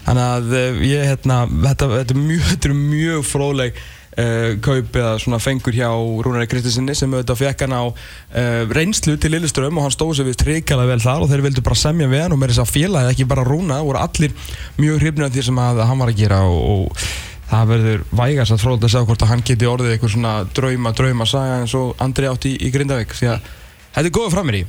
þannig 0.08 0.26
að 0.26 0.56
eh, 0.58 0.84
ég 0.90 1.10
hérna 1.12 1.44
þetta, 1.48 1.90
þetta, 1.94 2.16
er 2.16 2.22
mjög, 2.26 2.46
þetta 2.50 2.72
er 2.72 2.80
mjög 2.80 3.28
fróðleg 3.30 3.82
uh, 4.18 4.60
kaup 4.66 4.96
eða 5.00 5.14
svona 5.24 5.40
fengur 5.44 5.76
hjá 5.76 5.90
Rúnari 6.26 6.48
Kristisinni 6.52 6.96
sem 6.98 7.12
auðvitað 7.14 7.42
fekk 7.44 7.66
hann 7.66 7.76
á 7.78 7.84
uh, 7.88 8.62
reynslu 8.76 9.18
til 9.22 9.32
Lilleström 9.36 9.78
og 9.80 9.88
hann 9.88 9.96
stóð 9.96 10.16
sér 10.20 10.30
við 10.32 10.38
strikala 10.40 10.86
vel 10.90 11.00
þar 11.04 11.26
og 11.26 11.32
þeir 11.32 11.46
vildu 11.48 11.64
bara 11.66 11.80
semja 11.80 12.10
við 12.12 12.26
hann 12.26 12.36
og 12.36 12.42
með 12.42 12.54
þess 12.56 12.64
að 12.66 12.74
félagi 12.76 13.12
ekki 13.16 13.30
bara 13.32 13.46
Rúna 13.48 13.82
voru 13.86 14.02
allir 14.02 14.36
mjög 14.82 15.00
hrifnir 15.04 15.28
af 15.30 15.36
því 15.36 15.46
sem 15.50 15.62
að 15.68 15.84
hann 15.88 16.02
var 16.04 16.12
að 16.14 16.22
gera 16.24 16.42
og, 16.48 16.62
og 16.92 17.08
það 17.52 17.72
verður 17.74 18.04
vægast 18.16 18.56
að 18.56 18.62
fróðlega 18.64 18.88
að 18.88 18.94
segja 18.96 19.08
hvort 19.10 19.24
að 19.26 19.32
hann 19.34 19.42
geti 19.50 19.68
orðið 19.68 19.96
eitthvað 19.96 20.14
svona 20.14 20.36
drauma, 20.56 20.94
drauma 20.96 21.26
saga 21.28 21.58
eins 21.64 21.74
og 21.76 21.90
Andri 22.00 22.30
átti 22.32 22.54
í, 22.56 22.62
í 22.64 22.72
Grindavík 22.72 23.12
því 23.18 23.28
að 23.34 23.50
þetta 23.92 24.08
er 24.08 24.16
góða 24.20 24.36
framir 24.38 24.60
í 24.62 24.68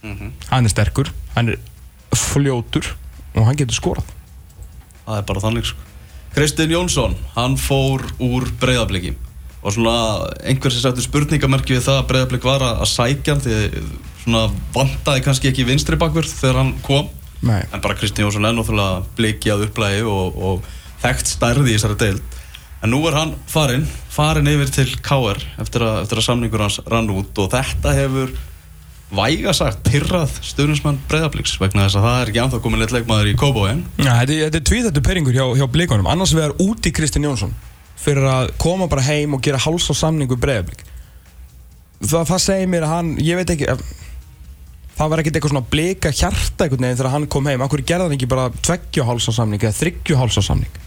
Mhm. 0.00 0.30
hann 0.48 0.64
er 0.64 0.72
sterkur, 0.72 1.10
hann 1.34 1.50
er 1.52 1.58
fljótur 2.16 2.86
og 3.36 3.44
hann 3.44 3.58
getur 3.58 3.76
skorað 3.76 4.06
það 5.04 5.18
er 5.18 5.26
bara 5.28 5.42
þannig 5.44 5.66
sko. 5.68 5.82
Kristinn 6.34 6.70
Jónsson, 6.70 7.16
hann 7.34 7.56
fór 7.58 8.04
úr 8.22 8.46
breyðabliki 8.60 9.16
og 9.60 9.74
svona 9.74 9.94
einhver 10.46 10.72
sem 10.72 10.80
sættu 10.80 11.02
spurningamerki 11.04 11.74
við 11.76 11.88
það 11.88 11.98
að 12.00 12.06
breyðablik 12.08 12.46
var 12.48 12.62
að 12.64 12.86
sækja 12.88 13.34
hann 13.34 13.42
því 13.44 13.56
svona 14.22 14.44
vantaði 14.72 15.24
kannski 15.26 15.50
ekki 15.50 15.66
vinstri 15.68 15.98
bakvörð 16.00 16.32
þegar 16.32 16.60
hann 16.62 16.76
kom. 16.86 17.10
Nei. 17.40 17.62
en 17.72 17.80
bara 17.80 17.96
Kristinn 17.96 18.26
Jónsson 18.26 18.44
er 18.44 18.52
náttúrulega 18.52 19.02
bliki 19.16 19.52
að 19.52 19.66
upplægi 19.68 20.04
og, 20.04 20.36
og 20.36 20.70
þekkt 21.00 21.30
stærði 21.32 21.72
í 21.72 21.76
þessari 21.78 21.98
deild. 22.02 22.38
En 22.84 22.92
nú 22.92 23.00
er 23.08 23.16
hann 23.16 23.32
farinn 23.48 23.86
farin 24.12 24.48
yfir 24.48 24.72
til 24.72 24.88
KR 25.04 25.40
eftir 25.60 25.84
að, 25.84 26.02
eftir 26.04 26.20
að 26.20 26.26
samningur 26.26 26.64
hans 26.64 26.80
rann 26.88 27.10
út. 27.12 27.32
Og 27.40 27.50
þetta 27.52 27.94
hefur 27.96 28.32
væga 29.10 29.52
sagt 29.56 29.80
pyrrað 29.88 30.36
stuðnismann 30.46 31.00
breyðabliks 31.10 31.56
vegna 31.60 31.86
þess 31.88 31.98
að 31.98 32.04
það 32.06 32.18
er 32.22 32.28
ekki 32.30 32.42
anþá 32.44 32.60
komin 32.62 32.84
eitt 32.84 32.92
leikmaður 32.94 33.30
í 33.32 33.36
Kóbóin 33.40 33.80
Já, 33.98 34.12
þetta, 34.20 34.32
er- 34.36 34.44
þetta 34.44 34.60
er 34.60 34.66
tvíþættu 34.70 35.02
peringur 35.08 35.34
hjá, 35.34 35.46
hjá 35.58 35.66
blikunum. 35.72 36.06
Annars 36.12 36.34
vegar 36.36 36.54
úti 36.62 36.92
Kristinn 36.94 37.26
Jónsson 37.26 37.54
fyrir 38.00 38.24
að 38.30 38.52
koma 38.62 38.86
bara 38.88 39.02
heim 39.08 39.34
og 39.36 39.42
gera 39.44 39.58
háls 39.60 39.88
á 39.90 39.94
samningu 39.98 40.38
breyðablík 40.40 40.84
það, 42.00 42.22
það 42.30 42.38
segir 42.46 42.70
mér 42.72 42.86
að 42.86 42.94
hann, 42.94 43.10
ég 43.20 43.36
veit 43.40 43.50
ekki 43.56 43.66
það 45.00 45.10
var 45.12 45.20
ekkert 45.22 45.36
eitthvað 45.40 45.52
svona 45.54 45.68
blika 45.72 46.10
hjarta 46.12 46.64
einhvern 46.66 46.86
veginn 46.86 46.98
þegar 47.00 47.12
hann 47.14 47.26
kom 47.32 47.46
heim. 47.48 47.62
Akkur 47.64 47.82
gerði 47.88 48.06
hann 48.06 48.14
ekki 48.18 48.28
bara 48.30 48.50
tveggju 48.52 49.04
háls 49.08 49.28
á 49.28 49.32
samning 49.32 49.62
eða 49.64 49.76
þryggju 49.78 50.16
háls 50.20 50.36
á 50.36 50.42
samning? 50.44 50.80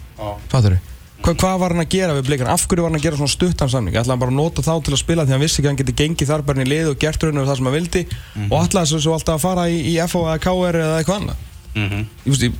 Fattur 0.52 0.76
Hva, 1.24 1.32
hvað 1.40 1.62
var 1.62 1.72
hann 1.72 1.86
að 1.86 1.94
gera 1.94 2.16
við 2.18 2.26
blikana? 2.28 2.52
Af 2.52 2.66
hverju 2.68 2.84
var 2.84 2.92
hann 2.92 3.00
að 3.00 3.06
gera 3.06 3.20
svona 3.22 3.32
stuttan 3.32 3.72
samning? 3.72 3.96
Ætlaði 3.96 4.12
hann 4.12 4.22
bara 4.26 4.34
að 4.34 4.40
nota 4.42 4.66
þá 4.66 4.74
til 4.84 4.92
að 4.92 5.00
spila 5.00 5.24
því 5.24 5.34
hann 5.38 5.44
vissi 5.46 5.62
ekki 5.62 5.70
að 5.70 5.72
hann 5.72 5.80
geti 5.80 5.96
gengið 6.02 6.32
þar 6.34 6.44
bara 6.44 6.60
inn 6.60 6.68
í 6.68 6.72
lið 6.74 6.90
og 6.92 7.00
gert 7.00 7.24
rauninu 7.24 7.46
það 7.48 7.60
sem 7.60 7.70
hann 7.70 7.78
vildi? 7.78 8.02
Og 8.50 8.56
ætlaði 8.60 9.00
svo 9.06 9.16
alltaf 9.16 9.38
að 9.38 9.46
fara 9.46 9.64
í, 9.72 9.78
í 9.88 9.96
FO 10.12 10.26
eða 10.28 10.42
KR 10.44 10.80
eða 10.82 10.98
eitthvað 11.00 11.22
annað? 11.22 11.50
Mm 11.74 12.04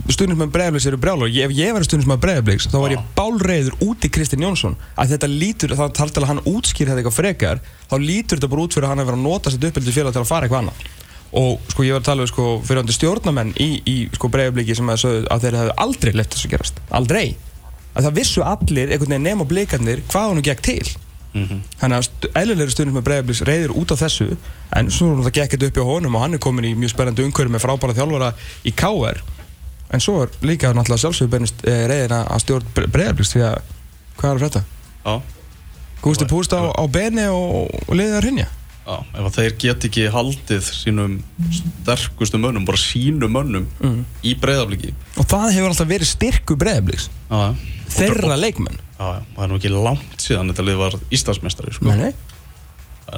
stundins 0.10 0.40
með 0.40 0.54
bregðarbliks 0.56 0.88
eru 0.90 0.98
brjálar 0.98 1.30
ef 1.30 1.52
ég 1.54 1.74
verið 1.76 1.86
stundins 1.86 2.08
með 2.10 2.22
bregðarbliks 2.24 2.68
þá 2.72 2.78
var 2.82 2.96
ég 2.96 3.04
bálreiður 3.18 3.76
út 3.86 4.06
í 4.06 4.10
Kristinn 4.10 4.42
Jónsson. 4.42 4.76
Að 4.98 5.14
þetta 5.14 5.28
lítur, 5.28 5.76
þá 5.78 5.84
að 5.84 6.28
hann 6.32 6.42
útskýr 6.50 6.88
þetta 6.90 7.04
eitthvað 7.04 7.20
frekar 7.20 7.62
þá 7.90 7.96
lítur 8.00 8.38
þetta 8.40 8.50
bara 8.50 8.66
út 8.66 8.74
fyrir 8.74 8.88
að 8.88 8.94
hann 8.94 9.04
að 9.04 9.10
vera 9.12 9.18
að 9.18 9.28
nota 9.28 9.52
sitt 9.52 9.64
uppbyldi 9.64 9.92
félag 9.94 10.14
til 10.14 10.24
að 10.24 10.30
fara 10.32 10.48
eitthvað 10.48 10.64
annað. 10.64 10.84
Og 11.34 11.60
sko 11.70 11.84
ég 11.84 11.94
var 11.94 12.02
að 12.02 12.10
tala 12.10 12.24
við 12.24 12.34
sko 12.34 12.50
fyrirhandi 12.66 12.98
stjórnamenn 12.98 13.54
í, 13.58 13.70
í 13.86 13.98
sko 14.14 14.30
bregðarbliki 14.34 14.76
sem 14.78 14.90
að, 14.90 15.08
að 15.30 15.46
þeir 15.46 15.60
hefðu 15.62 15.78
aldrei 15.86 16.14
lett 16.14 16.34
þessu 16.34 16.54
gerast. 16.54 16.82
Aldrei 16.90 17.36
að 17.94 18.08
það 18.08 18.20
vissu 18.20 18.44
allir 18.46 18.92
einhvern 18.92 19.16
veginn 19.16 19.28
nema 19.30 19.48
blikarnir 19.48 20.04
hvað 20.12 20.30
hann 20.30 20.46
gekk 20.46 20.64
til. 20.66 20.94
Þannig 21.34 21.98
að 21.98 22.04
st 22.06 22.28
eðlilegri 22.38 22.74
stundum 22.76 22.98
með 23.00 23.06
bregðarbliks 23.08 23.42
reyður 23.48 23.72
út 23.82 23.94
á 23.94 23.96
þessu 23.98 24.28
en 24.78 24.92
svo 24.94 25.08
er 25.16 25.24
það 25.26 25.38
gekk 25.40 25.56
þetta 25.56 25.70
upp 25.70 25.80
hjá 25.80 25.88
honum 25.88 26.18
og 26.18 26.22
hann 26.22 26.38
er 26.38 26.42
komin 26.46 26.68
í 26.70 26.74
mjög 26.78 26.94
spennandi 26.94 27.26
umhverju 27.26 27.54
með 27.56 27.64
frábæra 27.64 27.96
þjálfara 27.98 28.30
í 28.70 28.74
KR 28.78 29.22
en 29.94 30.04
svo 30.04 30.20
er 30.24 30.36
líka 30.46 30.70
náttúrulega 30.74 31.02
sjálfsögur 31.02 31.32
beinist 31.34 31.66
e, 31.66 31.74
reyðina 31.90 32.22
að 32.30 32.44
stjórn 32.46 32.70
bregðarbliks 32.78 33.34
því 33.34 33.42
að 33.50 33.56
hvað 34.22 34.46
er? 34.46 34.68
Já, 35.04 35.16
Gústi 36.04 36.30
Púst 36.30 36.54
á, 36.54 36.62
á 36.70 36.84
beni 36.86 37.26
og, 37.34 37.74
og 37.88 37.98
liðið 37.98 38.20
að 38.20 38.24
rinja 38.28 38.48
já, 38.84 38.96
ef 39.20 39.36
þeir 39.38 39.56
get 39.64 39.86
ekki 39.90 40.06
haldið 40.14 40.70
sínum 40.76 41.18
sterkustu 41.56 42.40
mönnum, 42.42 42.66
bara 42.68 42.80
sínum 42.82 43.32
mönnum 43.32 43.68
í 44.24 44.34
breyðabliki 44.40 44.94
og 45.18 45.28
það 45.32 45.48
hefur 45.58 45.70
alltaf 45.74 45.92
verið 45.94 46.12
styrku 46.12 46.58
bregðarbliks 46.60 47.10
Já, 47.30 47.56
þeirra 47.98 48.38
leikmenn? 48.40 48.80
Já, 49.00 49.06
já, 49.18 49.22
það 49.36 49.44
er 49.46 49.52
nú 49.52 49.60
ekki 49.62 49.74
langt 49.74 50.24
síðan 50.24 50.52
þetta 50.54 50.68
lið 50.68 50.82
var 50.84 50.98
Íslandsmeistari 51.12 51.74
sko. 51.76 51.88
Nei, 51.90 51.98
nei. 52.10 52.14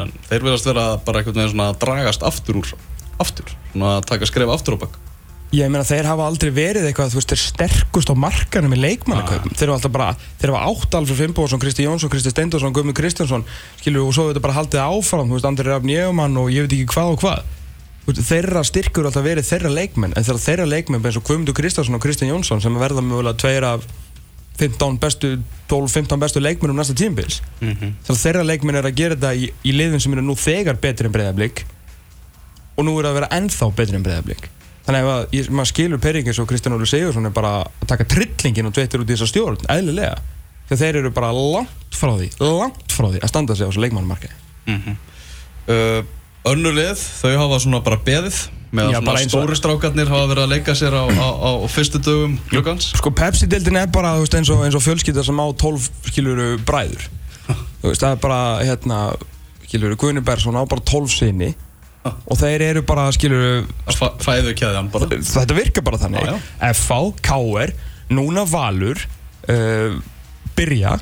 en 0.01 0.13
þeir 0.29 0.45
verðast 0.47 0.69
vera 0.69 0.85
bara 1.05 1.21
einhvern 1.21 1.39
veginn 1.41 1.53
svona 1.55 1.71
dragast 1.81 2.23
aftur 2.25 2.61
úr 2.61 2.71
aftur, 3.21 3.51
svona 3.71 3.97
taka 4.05 4.27
skref 4.27 4.53
aftur 4.55 4.77
á 4.79 4.83
bakk 4.85 4.97
Ég 5.55 5.69
meina 5.71 5.85
þeir 5.87 6.07
hafa 6.09 6.25
aldrei 6.27 6.49
verið 6.51 6.87
eitthvað 6.89 7.13
þú 7.13 7.19
veist 7.19 7.31
þeir 7.31 7.41
sterkust 7.41 8.09
á 8.11 8.15
markanum 8.17 8.73
í 8.75 8.79
leikmannakaupum 8.81 9.53
þeir 9.55 9.69
hafa 9.71 9.77
alltaf 9.77 9.93
bara, 9.93 10.07
þeir 10.41 10.51
hafa 10.51 10.71
átt 10.71 10.97
Alfred 10.99 11.19
Fimboðsson, 11.21 11.61
Kristi 11.61 11.85
Jónsson, 11.85 12.11
Kristi 12.11 12.33
Steindorsson, 12.33 12.73
Guðmund 12.75 12.97
Kristjánsson 12.97 13.45
skilur 13.79 14.09
og 14.09 14.15
svo 14.17 14.25
þetta 14.31 14.43
bara 14.43 14.57
haldið 14.57 14.81
áfram 14.83 15.29
þú 15.29 15.37
veist 15.37 15.47
Andri 15.47 15.67
Rafn 15.69 15.93
Jöfumann 15.93 16.39
og 16.41 16.49
ég 16.51 16.65
veit 16.65 16.75
ekki 16.75 16.89
hvað 16.91 17.11
og 17.13 17.21
hvað. 17.21 17.53
Veist, 18.05 18.23
þeirra 18.27 18.63
styrkur 18.67 19.07
alltaf 19.07 19.23
verið 19.25 19.47
þeirra 19.47 19.71
leikmenn 19.77 20.17
en 20.17 20.25
þeirra 20.27 20.43
þeirra 20.49 20.65
leikmenn 20.73 21.05
eins 21.05 21.19
og 21.21 21.27
Guðmundur 21.29 21.55
Kristjánsson 21.61 21.95
og 21.95 22.03
Kristján 22.03 22.33
Jónsson 22.33 22.65
sem 22.65 22.81
verða 22.81 23.05
mögulega 23.05 23.39
tveir 23.45 23.69
af 23.69 23.85
15 24.59 24.99
bestu 24.99 25.31
12-15 25.69 26.19
bestu 26.21 26.43
leikmennum 26.43 26.77
næsta 26.79 26.95
tímbils 26.97 27.41
þegar 28.07 28.21
þeirra 28.21 28.43
leikmenn 28.51 28.79
er 28.79 28.87
að 28.87 28.99
gera 28.99 29.17
þetta 29.17 29.33
í, 29.35 29.49
í 29.63 29.71
liðum 29.75 30.03
sem 30.03 30.13
eru 30.15 30.23
nú 30.23 30.35
þegar 30.39 30.79
betri 30.79 31.09
en 31.09 31.15
breyðablík 31.15 31.65
og 32.75 32.87
nú 32.87 32.95
er 32.99 33.09
að 33.09 33.17
vera 33.19 33.31
ennþá 33.35 33.71
betri 33.75 33.99
en 33.99 34.05
breyðablík 34.05 34.47
þannig 34.85 35.09
að 35.11 35.35
ég, 35.37 35.49
maður 35.51 35.71
skilur 35.71 36.01
Peringis 36.03 36.39
og 36.41 36.49
Kristján 36.49 36.77
Óli 36.77 36.87
Sigursson 36.89 37.29
er 37.29 37.35
bara 37.35 37.57
að 37.63 37.87
taka 37.89 38.07
trillingin 38.09 38.69
og 38.69 38.75
tveitir 38.77 39.03
út 39.03 39.09
í 39.09 39.15
þessa 39.15 39.29
stjórn, 39.31 39.65
eðlilega. 39.71 40.19
Þegar 40.65 40.81
þeir 40.81 40.99
eru 41.01 41.13
bara 41.13 41.31
langt 41.35 41.95
frá 41.95 42.11
því 42.17 42.29
langt 42.41 42.93
frá 42.93 43.09
því 43.11 43.21
að 43.21 43.31
standa 43.31 43.55
sig 43.57 43.67
á 43.67 43.69
þessu 43.69 43.83
leikmannmarkaði 43.83 44.95
uh, 45.69 45.99
Önnur 46.45 46.75
lið, 46.77 47.01
þau 47.21 47.35
hafa 47.41 47.59
svona 47.63 47.81
bara 47.85 47.97
beðið 48.05 48.39
með 48.75 48.91
Já, 48.91 48.99
svona 48.99 49.21
stóri 49.23 49.57
strákarnir 49.57 50.09
hafa 50.11 50.27
verið 50.29 50.43
að 50.43 50.51
leika 50.51 50.75
sér 50.77 50.93
á, 50.93 51.03
á, 51.09 51.27
á, 51.41 51.49
á 51.63 51.67
fyrstu 51.71 52.01
dögum 52.03 52.35
gluggans. 52.51 52.91
Sko 52.99 53.09
Pepsi-dildin 53.15 53.79
er 53.79 53.87
bara 53.93 54.11
veist, 54.19 54.35
eins, 54.37 54.51
og, 54.53 54.61
eins 54.65 54.77
og 54.77 54.83
fjölskylda 54.83 55.23
sem 55.25 55.41
á 55.41 55.47
12 55.47 55.87
skiluru 56.11 56.49
bræður. 56.67 57.07
Veist, 57.85 58.03
það 58.03 58.11
er 58.11 58.21
bara 58.21 58.39
hérna, 58.61 58.99
skiluru, 59.65 59.97
Guðni 60.01 60.21
Bersson 60.25 60.57
á 60.59 60.61
bara 60.69 60.85
12 60.85 61.15
sinni 61.15 61.51
og 62.05 62.37
þeir 62.39 62.61
eru 62.71 62.83
bara, 62.85 63.07
fæ- 63.11 64.13
fæðu 64.21 64.53
kæðjan 64.59 64.91
bara. 64.93 65.09
Þetta 65.25 65.57
virkar 65.57 65.85
bara 65.87 65.97
þannig. 66.01 66.27
Já, 66.29 66.37
FH, 66.73 66.99
KR, 67.25 67.73
núna 68.13 68.43
Valur 68.49 69.01
uh, 69.49 69.97
byrja. 70.57 70.97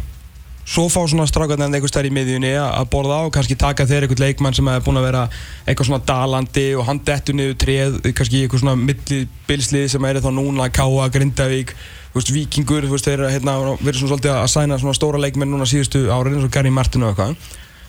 Svo 0.64 0.86
fá 0.88 1.02
svona 1.12 1.26
strákarnir 1.28 1.68
einhver 1.76 1.92
stær 1.92 2.08
í 2.08 2.12
miðjunni 2.16 2.54
að 2.56 2.86
borða 2.94 3.18
á 3.20 3.22
og 3.28 3.34
kannski 3.36 3.58
taka 3.60 3.84
þeir 3.84 4.06
einhvern 4.06 4.22
leikmann 4.24 4.56
sem 4.56 4.70
er 4.72 4.80
búinn 4.86 5.02
að 5.02 5.10
vera 5.10 5.24
eitthvað 5.68 5.90
svona 5.90 6.06
dalandi 6.08 6.64
og 6.80 6.86
hann 6.88 7.02
dettur 7.04 7.36
niður 7.36 7.58
treð 7.60 7.98
kannski 8.16 8.46
eitthvað 8.46 8.62
svona 8.64 8.78
millibilslið 8.80 9.90
sem 9.92 10.08
er 10.08 10.22
þá 10.24 10.30
núna 10.32 10.70
K.A. 10.72 11.10
Grindavík 11.12 11.74
veist, 12.16 12.32
Víkingur, 12.32 12.88
þú 12.88 12.96
veist, 12.96 13.10
þeir 13.10 13.18
eru 13.26 13.34
hérna, 13.34 13.58
verið 13.82 14.00
svona 14.00 14.14
svolítið 14.14 14.34
að 14.38 14.48
sæna 14.56 14.80
svona 14.80 14.96
stóra 14.96 15.20
leikmenn 15.20 15.52
núna 15.52 15.68
síðustu 15.68 16.06
árin 16.16 16.38
eins 16.40 16.48
og 16.48 16.56
Gary 16.56 16.72
Martin 16.72 17.04
og 17.04 17.12
eitthvað 17.12 17.36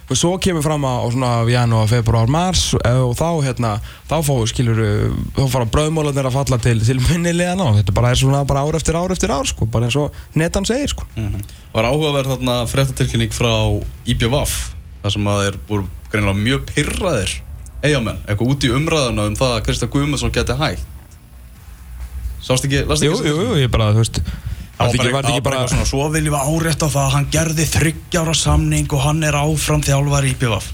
og 0.04 0.18
svo 0.18 0.34
kemur 0.42 0.64
fram 0.64 0.84
á 0.84 1.00
svona 1.08 1.30
janúar, 1.48 1.88
februar, 1.88 2.28
mars 2.28 2.74
eh, 2.76 3.00
og 3.00 3.14
þá 3.16 3.28
hérna, 3.46 3.72
þá 4.10 4.16
fá 4.26 4.34
skilur 4.50 4.82
þá 5.36 5.42
fara 5.52 5.70
bröðmólanir 5.76 6.28
að 6.28 6.36
falla 6.36 6.60
til 6.60 6.76
til 6.84 6.98
minnilegana 7.00 7.70
og 7.70 7.78
þetta 7.80 7.96
bara 7.96 8.12
er 8.12 8.20
svona 8.20 8.44
bara 8.48 8.66
ár 8.66 8.76
eftir 8.76 8.98
ár 9.00 9.14
eftir 9.14 9.32
ár 9.32 9.48
sko, 9.48 9.66
bara 9.66 9.88
eins 9.88 9.96
og 10.00 10.14
netan 10.36 10.68
segir 10.68 10.92
sko. 10.92 11.08
Var 11.74 11.88
áhugaverð 11.88 12.36
þarna 12.36 12.60
fréttatilkynning 12.70 13.32
frá 13.32 13.54
IPVAF 14.04 14.56
þar 15.04 15.16
sem 15.16 15.30
að 15.32 15.42
þeir 15.44 15.60
voru 15.68 15.88
greinilega 16.12 16.42
mjög 16.44 16.66
pyrraðir 16.70 17.36
eigamenn, 17.84 18.20
eitthvað 18.24 18.52
út 18.54 18.64
í 18.64 18.72
umræðuna 18.72 19.28
um 19.28 19.38
það 19.38 19.54
að 19.58 19.62
Kristján 19.66 19.92
Guðmundsson 19.92 20.34
geti 20.34 20.56
hægt 20.60 20.90
Sást 22.44 22.66
ekki, 22.66 22.82
last 22.84 23.04
Jú, 23.04 23.14
ekki 23.16 23.30
jú, 23.30 23.40
jú, 23.40 23.56
ég 23.62 23.70
bara, 23.72 23.92
þú 23.96 24.02
veist 24.02 24.20
Það 24.74 24.96
Var 24.98 25.12
var 25.12 25.22
var 25.22 25.40
bara, 25.40 25.58
eitthvað 25.58 25.68
svona, 25.70 25.86
svo 25.86 26.06
viljum 26.10 26.34
við 26.34 26.48
árétta 26.50 26.88
það 26.90 27.04
að 27.04 27.12
hann 27.14 27.28
gerði 27.30 27.66
þryggjára 27.70 28.34
samning 28.34 28.88
og 28.96 29.04
hann 29.04 29.22
er 29.22 29.36
áfram 29.38 29.84
þjálfar 29.86 30.26
í 30.26 30.32
IPVAF 30.34 30.72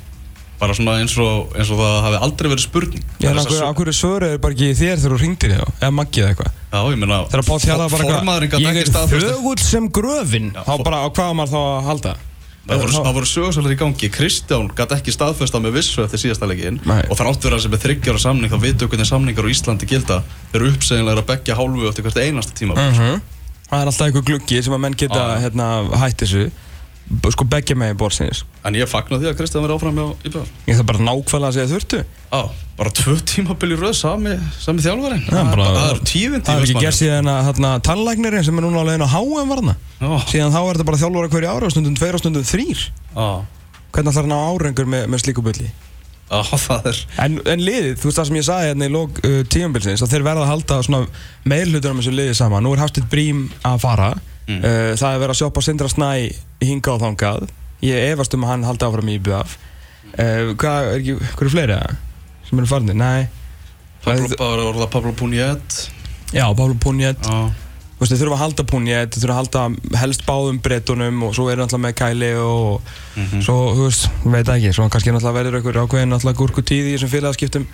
bara 0.61 0.77
svona 0.77 0.99
eins 1.01 1.15
og, 1.21 1.55
eins 1.57 1.71
og 1.73 1.79
það 1.81 1.95
hafi 2.05 2.19
aldrei 2.27 2.49
verið 2.53 2.65
spurning. 2.67 3.05
Já, 3.23 3.31
en 3.33 3.39
akkur 3.65 3.91
svöru 3.97 4.29
er 4.29 4.41
bara 4.43 4.57
ekki 4.57 4.73
þér 4.77 4.99
þegar 5.01 5.15
þú 5.15 5.21
ringdir 5.23 5.55
þig 5.55 5.63
eða 5.81 5.93
Maggi 5.97 6.21
eða 6.21 6.33
eitthvað? 6.35 6.59
Já, 6.71 6.81
ég 6.85 6.99
meina 7.01 7.21
Þegar 7.33 7.47
Páll 7.49 7.63
Hjallar 7.65 7.95
bara 7.95 8.51
gat 8.51 8.65
ég 8.67 8.81
er 8.83 8.91
þögull 9.15 9.63
sem 9.65 9.87
gröfin. 9.89 10.51
Þá 10.53 10.75
bara, 10.85 11.01
á 11.01 11.09
hvað 11.09 11.33
maður 11.39 11.55
þá 11.55 11.61
að 11.63 11.89
halda? 11.89 12.13
Það 12.61 12.83
voru, 12.85 12.93
það 12.93 13.15
voru 13.17 13.27
sögursælar 13.27 13.73
í 13.73 13.77
gangi, 13.81 14.09
Kristján 14.13 14.69
gæti 14.77 14.95
ekki 14.99 15.15
staðfesta 15.15 15.59
með 15.65 15.79
vissu 15.81 16.05
eftir 16.05 16.21
síðasta 16.23 16.47
Nei. 16.47 17.01
og 17.09 17.17
þrátt 17.19 17.41
verið 17.43 17.57
að 17.57 17.63
sem 17.65 17.73
er 17.75 17.83
þryggjára 17.83 18.21
samning 18.21 18.53
þá 18.53 18.59
vitu 18.63 18.87
hvernig 18.87 19.09
samningar 19.09 19.49
á 19.49 19.51
Íslandi 19.51 19.89
gilda. 19.89 20.21
Eru 20.53 20.69
uppsegjanlega 20.71 21.25
að 21.25 21.31
begja 21.33 21.57
hálfu 21.57 21.89
eftir 21.89 22.05
hvert 22.05 22.21
einasta 22.21 22.53
tíma 22.55 22.77
Mhm. 22.77 23.40
Það 23.71 23.79
er 23.85 23.91
alltaf 23.93 24.07
einhver 24.09 24.27
gluggi 24.27 24.63
sem 24.67 24.75
að 24.75 24.83
menn 24.83 24.97
geta 24.99 25.21
Já. 25.21 25.39
hérna, 25.45 25.67
hætt 26.03 26.25
þessu. 26.25 26.51
Sko 27.35 27.43
beggja 27.51 27.75
megin 27.75 27.99
borðsins. 27.99 28.45
En 28.67 28.77
ég 28.79 28.87
fagna 28.91 29.19
því 29.19 29.31
að 29.33 29.37
Kristján 29.41 29.65
verið 29.65 29.77
áfram 29.81 29.97
hjá 29.99 30.27
IBR 30.29 30.45
ég 30.69 30.75
ætla 30.77 30.85
bara 30.87 31.01
nákvæmlega 31.09 31.49
að 31.49 31.57
segja 31.57 31.71
þurftu. 31.73 32.01
Já, 32.31 32.43
bara 32.79 32.93
tvö 33.01 33.15
tímabil 33.27 33.73
í 33.75 33.79
röð 33.81 33.95
sami, 33.99 34.35
sami 34.63 34.83
bara- 35.51 35.75
Það 35.75 35.91
eru 35.91 36.05
tíðindi 36.07 36.47
það 36.47 36.55
er 36.61 36.67
ekki 36.69 36.85
gert 36.85 36.99
síðan 37.01 37.31
að 37.35 37.41
hérna, 37.49 37.71
tannlæknirinn 37.83 38.45
sem 38.47 38.59
er 38.59 38.63
núna 38.63 38.79
á 38.79 38.87
leiðin 38.87 39.07
á 39.07 39.11
HM 39.11 39.49
varna. 39.51 39.75
Já, 39.99 40.11
síðan 40.31 40.55
þá 40.55 40.61
er 40.63 40.75
þetta 40.79 40.87
bara 40.91 41.03
þjálfara 41.03 41.31
hverju 41.35 41.51
ára 41.51 41.71
stundum 41.75 41.95
tveir 41.99 42.15
og 42.15 42.23
stundum 42.23 42.47
þrýr 42.47 42.87
hvernig 43.91 44.13
ætlar 44.15 44.23
hann 44.27 44.39
á 44.39 44.41
árengur 44.55 44.87
með, 44.87 45.07
með 45.11 45.19
slíku 45.25 45.43
bulli 45.43 45.67
er 46.91 46.99
En, 47.25 47.39
en 47.51 47.63
liðið, 47.65 47.95
þú 48.01 48.09
veist 48.09 48.21
það 48.21 48.29
sem 48.29 48.39
ég 48.39 48.47
sagði 48.47 48.69
hérna 48.71 48.89
í 48.89 48.93
lók 48.95 49.23
uh, 49.27 49.39
tíumbilsins 49.51 50.05
að 50.05 50.13
þeir 50.15 50.27
verða 50.29 50.45
að 50.47 50.53
halda 50.53 50.81
meirhlutur 51.51 51.95
um 51.95 52.03
þessu 52.03 52.15
liðið 52.15 52.37
saman. 52.39 52.67
Nú 52.67 52.75
er 52.75 52.85
Hafstid 52.85 53.09
Brím 53.11 53.49
að 53.67 53.81
fara. 53.83 54.11
Mm. 54.47 54.61
Uh, 54.61 54.93
það 55.01 55.09
er 55.11 55.25
verið 55.25 55.35
að 55.35 55.41
sjoppa 55.41 55.65
Sindra 55.67 55.91
Snæ 55.91 56.11
hinga 56.63 56.95
og 56.95 57.03
þangað. 57.03 57.51
Ég 57.85 58.13
efast 58.13 58.37
um 58.37 58.47
að 58.47 58.55
hann 58.55 58.69
haldi 58.69 58.87
áfram 58.87 59.11
í 59.11 59.19
IBF. 59.19 59.57
Uh, 60.11 60.53
hvað, 60.61 60.91
er 60.91 61.01
ekki, 61.01 61.19
hvað 61.25 61.45
eru 61.47 61.55
fleiri 61.57 61.79
það? 61.81 61.99
Sem 62.49 62.63
eru 62.63 62.71
farnir? 62.71 62.99
Nei. 62.99 63.29
Pablo, 64.01 64.87
Pablo 64.89 65.13
Puniet 65.13 65.91
Já, 66.33 66.47
Punjet. 66.81 67.19
Já, 67.27 67.51
Þú 67.51 67.70
veist, 68.01 68.13
þeir 68.15 68.21
þurfa 68.25 68.37
að 68.39 68.43
halda 68.45 68.65
Punjet, 68.71 69.11
þeir 69.15 69.23
þurfa 69.23 69.35
að 69.35 69.41
halda 69.41 69.99
helst 70.01 70.25
báðum 70.27 70.59
brettunum 70.65 71.23
og 71.27 71.35
svo 71.37 71.49
er 71.53 71.61
náttúrulega 71.61 71.85
með 71.87 71.95
Kæli 72.01 72.31
og 72.41 72.81
Mhm. 73.17 73.43
svo, 73.45 73.57
þú 73.77 73.87
veist, 73.89 74.09
veit 74.25 74.47
það 74.47 74.57
ekki, 74.57 74.73
svo 74.75 74.89
kannski 74.89 75.13
náttúrulega 75.13 75.39
verður 75.39 75.57
einhver 75.61 75.81
ákveðin 75.85 76.13
náttúrulega 76.15 76.41
gúrku 76.41 76.63
tíð 76.65 76.89
í 76.89 76.95
þessum 76.97 77.13
félagskiptum 77.15 77.67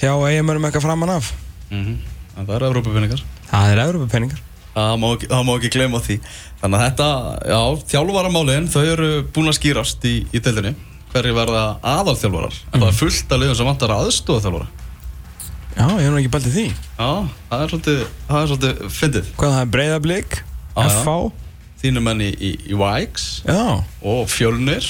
hjá 0.00 0.12
eiginmönnum 0.16 0.64
eitthvað 0.70 0.82
framan 0.88 1.10
af. 1.10 1.32
mhm. 1.70 1.96
en 2.38 2.46
það 2.46 2.54
eru 2.56 2.66
Evrópupenningar 2.70 3.22
Það 3.50 3.70
er 3.72 3.78
Európa-penningar. 3.86 4.38
Það 4.76 4.96
má, 5.00 5.06
það 5.16 5.44
má 5.46 5.52
ekki 5.56 5.70
gleyma 5.72 6.00
því 6.04 6.16
Þannig 6.60 6.80
að 6.80 6.84
þetta, 6.86 7.08
já, 7.48 7.60
þjálfaramálin 7.92 8.68
þau 8.68 8.82
eru 8.92 9.22
búin 9.32 9.48
að 9.48 9.56
skýrast 9.60 10.04
í, 10.04 10.26
í 10.32 10.40
deildinni 10.40 10.74
hverju 11.12 11.32
verða 11.36 11.62
aðalþjálfarar 11.80 12.56
en 12.74 12.80
það 12.80 12.88
er 12.88 12.98
fullt 12.98 13.32
af 13.32 13.40
Já, 15.76 15.84
ég 15.92 16.06
hef 16.06 16.12
nú 16.14 16.20
ekki 16.22 16.30
bælt 16.32 16.46
í 16.48 16.52
því. 16.54 16.66
Já, 16.96 17.08
það 17.50 17.62
er 17.64 17.72
svolítið, 17.72 17.98
það 18.30 18.38
er 18.42 18.50
svolítið 18.52 18.78
fyndið. 18.96 19.26
Hvað 19.36 19.52
það 19.56 19.64
er 19.66 19.72
breyðablík, 19.74 20.38
Já, 20.40 20.80
já. 20.86 20.94
FH 21.02 21.16
Þínu 21.82 22.00
menn 22.02 22.22
í, 22.24 22.30
í, 22.32 22.50
í 22.72 22.76
Vikes 22.80 23.26
Já, 23.44 23.60
og 24.00 24.22
Fjölnir. 24.32 24.86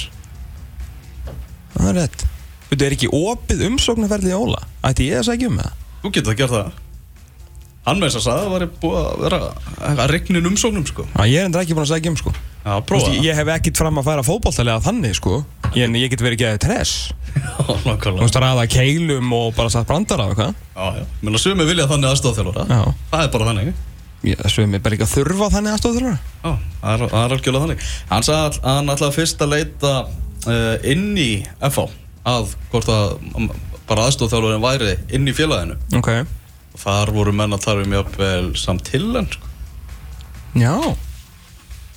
Það 1.75 1.89
er 1.91 1.97
rétt. 1.99 2.25
Þú 2.71 2.79
er 2.87 2.95
ekki 2.97 3.11
opið 3.15 3.65
umsóknarferðli 3.69 4.31
í 4.31 4.37
Óla? 4.39 4.63
Ætti 4.87 5.09
ég 5.11 5.21
að 5.21 5.27
segja 5.33 5.51
um 5.51 5.59
það? 5.61 5.75
Þú 6.05 6.13
getur 6.17 6.33
að 6.33 6.39
gera 6.41 6.53
það 6.55 6.79
Hann 7.87 8.01
með 8.03 8.11
þess 8.17 8.27
að 8.27 8.33
að 8.35 8.41
það 8.43 8.53
væri 8.57 8.67
búið 8.83 8.97
að 8.99 9.21
vera 9.23 9.39
að 9.87 10.01
regnin 10.11 10.49
umsóknum 10.51 10.87
sko. 10.89 11.05
Já, 11.13 11.23
ég 11.31 11.39
er 11.39 11.45
enda 11.47 11.61
ekki 11.63 11.75
búin 11.77 11.87
að 11.87 11.93
segja 11.95 12.11
um 12.11 12.17
sko. 12.19 12.31
Já, 12.67 12.73
Þú 12.75 12.83
prófa 12.89 13.07
veist, 13.13 13.23
Ég 13.23 13.35
hef 13.39 13.47
ekkit 13.55 13.79
fram 13.79 14.01
að 14.01 14.07
færa 14.09 14.23
fótballtalega 14.27 14.83
þannig 14.83 15.15
sko. 15.15 15.33
En 15.77 15.95
ég 15.95 16.11
get 16.11 16.23
verið 16.25 16.41
geðið 16.43 16.59
tress 16.65 16.93
það 17.37 17.63
Þú 17.69 17.75
Nákvæmlega. 17.87 18.23
Veist 18.25 18.39
að 18.41 18.43
ræða 18.43 18.65
keilum 18.73 19.33
og 19.37 19.55
bara 19.55 19.71
satt 19.71 19.87
brandara 19.87 20.25
og 20.27 20.31
eitthvað. 20.35 20.53
Já, 20.75 20.87
já. 20.99 21.05
Menna 21.23 21.39
sumi 21.39 21.65
vilja 21.69 21.87
þannig 21.87 22.09
aðstofaþjálfara 22.11 22.65
Já. 22.67 22.83
Það 23.13 23.23
er 23.23 23.31
bara 23.37 23.47
þannig. 23.53 23.71
Ég 24.27 24.35
svei 24.51 24.67
mig 24.67 24.83
bara 24.83 24.95
ekki 24.97 25.07
að 25.07 25.15
þurfa 25.15 25.47
þannig 25.55 25.71
aðstofþjálfara 25.77 26.19
Já, 26.19 26.53
það 26.81 26.91
er, 26.91 27.01
það 27.13 27.23
er 27.23 27.31
algjörlega 27.37 27.63
þannig 27.67 27.81
Að 36.77 36.85
að 36.85 36.93
að 36.93 37.01
að 37.01 37.07
þar 37.07 37.13
voru 37.15 37.33
menn 37.33 37.57
að 37.57 37.65
tala 37.65 37.85
um 37.85 37.93
jafnvel 37.97 38.57
samt 38.61 38.85
til 38.85 39.17
en 39.17 39.27
sko. 39.33 39.49
Já. 40.57 40.77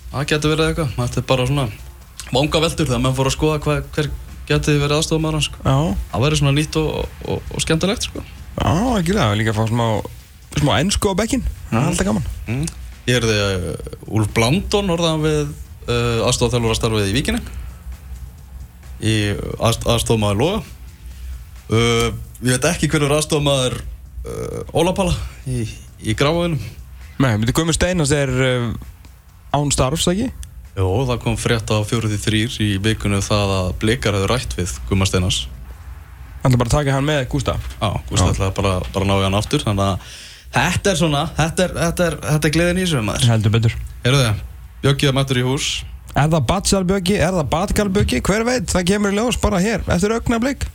Það 0.10 0.28
getur 0.32 0.54
verið 0.54 0.70
eitthvað. 0.70 0.94
Þetta 0.96 1.20
er 1.20 1.28
bara 1.28 1.48
svona 1.50 1.65
vanga 2.30 2.62
veldur 2.63 2.88
þegar 2.88 3.02
menn 3.04 3.15
fór 3.18 3.30
að 3.30 3.36
skoða 3.36 3.60
hver, 3.65 3.84
hver 3.94 4.10
getur 4.48 4.80
verið 4.80 4.96
aðstofamæður 4.98 5.46
sko. 5.46 5.60
Já. 5.65 5.96
Það 6.13 6.24
væri 6.24 6.39
svona 6.39 6.56
nýtt 6.56 6.80
og, 6.80 7.10
og, 7.28 7.44
og 7.52 7.65
skemmtilegt 7.65 8.08
sko. 8.08 8.24
Já, 8.60 8.72
ekki 9.00 9.15
það 9.15 9.36
Líka 9.39 9.54
að 9.54 9.60
fá 9.60 9.68
smá 9.70 9.86
Smá 10.50 10.72
ennsku 10.82 11.12
á 11.13 11.15
bekkin 11.15 11.44
Það 11.70 11.78
er 11.80 11.89
alltaf 11.92 12.08
gaman. 12.08 12.26
Mm. 12.50 12.63
Ég 13.08 13.20
er 13.20 13.28
því 13.28 13.38
uh, 13.44 14.15
Úlf 14.18 14.32
Blandon 14.36 14.89
orðaðan 14.96 15.22
við 15.28 15.39
uh, 15.44 16.26
aðstofþjálfara 16.26 16.80
starfið 16.80 17.12
í 17.12 17.15
Víkinni. 17.15 17.44
Í 19.00 19.15
aðst, 19.60 19.86
aðstofmaður 19.86 20.42
Loga. 20.42 20.63
Uh, 21.70 22.10
Ég 22.39 22.56
veit 22.56 22.65
ekki 22.70 22.88
hverju 22.88 23.12
aðstofmaður 23.12 23.82
uh, 24.30 24.78
Ólapala 24.78 25.15
í, 25.50 25.65
í 26.02 26.15
gráðunum 26.18 26.62
Nei, 27.20 27.34
myndi 27.36 27.56
Guðmur 27.56 27.76
Steinas 27.76 28.13
er 28.15 28.32
uh, 28.32 28.70
án 29.52 29.74
starfs, 29.76 30.08
ekki? 30.12 30.30
Jó, 30.78 30.88
það 31.10 31.22
kom 31.26 31.36
frétt 31.39 31.74
á 31.74 31.78
43 31.84 32.46
í 32.63 32.72
vikunni 32.84 33.20
það 33.26 33.56
að 33.58 33.70
blikar 33.82 34.15
hefur 34.15 34.36
rætt 34.36 34.56
við 34.60 34.78
Gumma 34.89 35.10
Steinas 35.10 35.44
Það 36.39 36.54
er 36.54 36.62
bara 36.62 36.70
að 36.70 36.76
taka 36.78 36.96
hann 36.96 37.08
með 37.10 37.22
Gústaf 37.34 37.70
Já, 37.76 37.89
Gústi 38.08 38.32
ætlaði 38.32 38.58
bara, 38.62 38.74
bara 38.94 39.06
að 39.06 39.10
ná 39.10 39.15
í 39.18 39.26
hann 39.26 39.39
aftur 39.42 39.65
þannig 39.65 39.89
að 39.89 40.18
þetta 40.56 40.92
er 40.92 41.00
svona 41.00 41.24
þetta 41.38 41.65
er, 41.65 41.76
þetta 41.78 42.08
er, 42.08 42.18
þetta 42.26 42.50
er 42.50 42.56
gleðin 42.56 42.80
í 42.80 42.86
þessu 42.86 43.04
maður. 43.06 43.30
Heldur 43.30 43.54
betur. 43.54 43.78
Heyrðu 44.06 44.22
þið, 44.24 44.44
Bjöggið 44.80 45.15
mættur 45.18 45.39
í 45.39 45.46
hús. 45.46 45.70
Er 46.15 46.30
það 46.32 46.46
Batsalböggi, 46.50 47.18
er 47.20 47.36
það 47.36 47.50
Batgalböggi, 47.52 48.22
hver 48.26 48.46
veit, 48.48 48.70
það 48.72 48.88
kemur 48.89 49.13
í 49.13 49.20
ljós 49.20 49.38
bara 49.42 49.60
hér 49.62 49.84
eftir 49.86 50.15
augnablík 50.15 50.65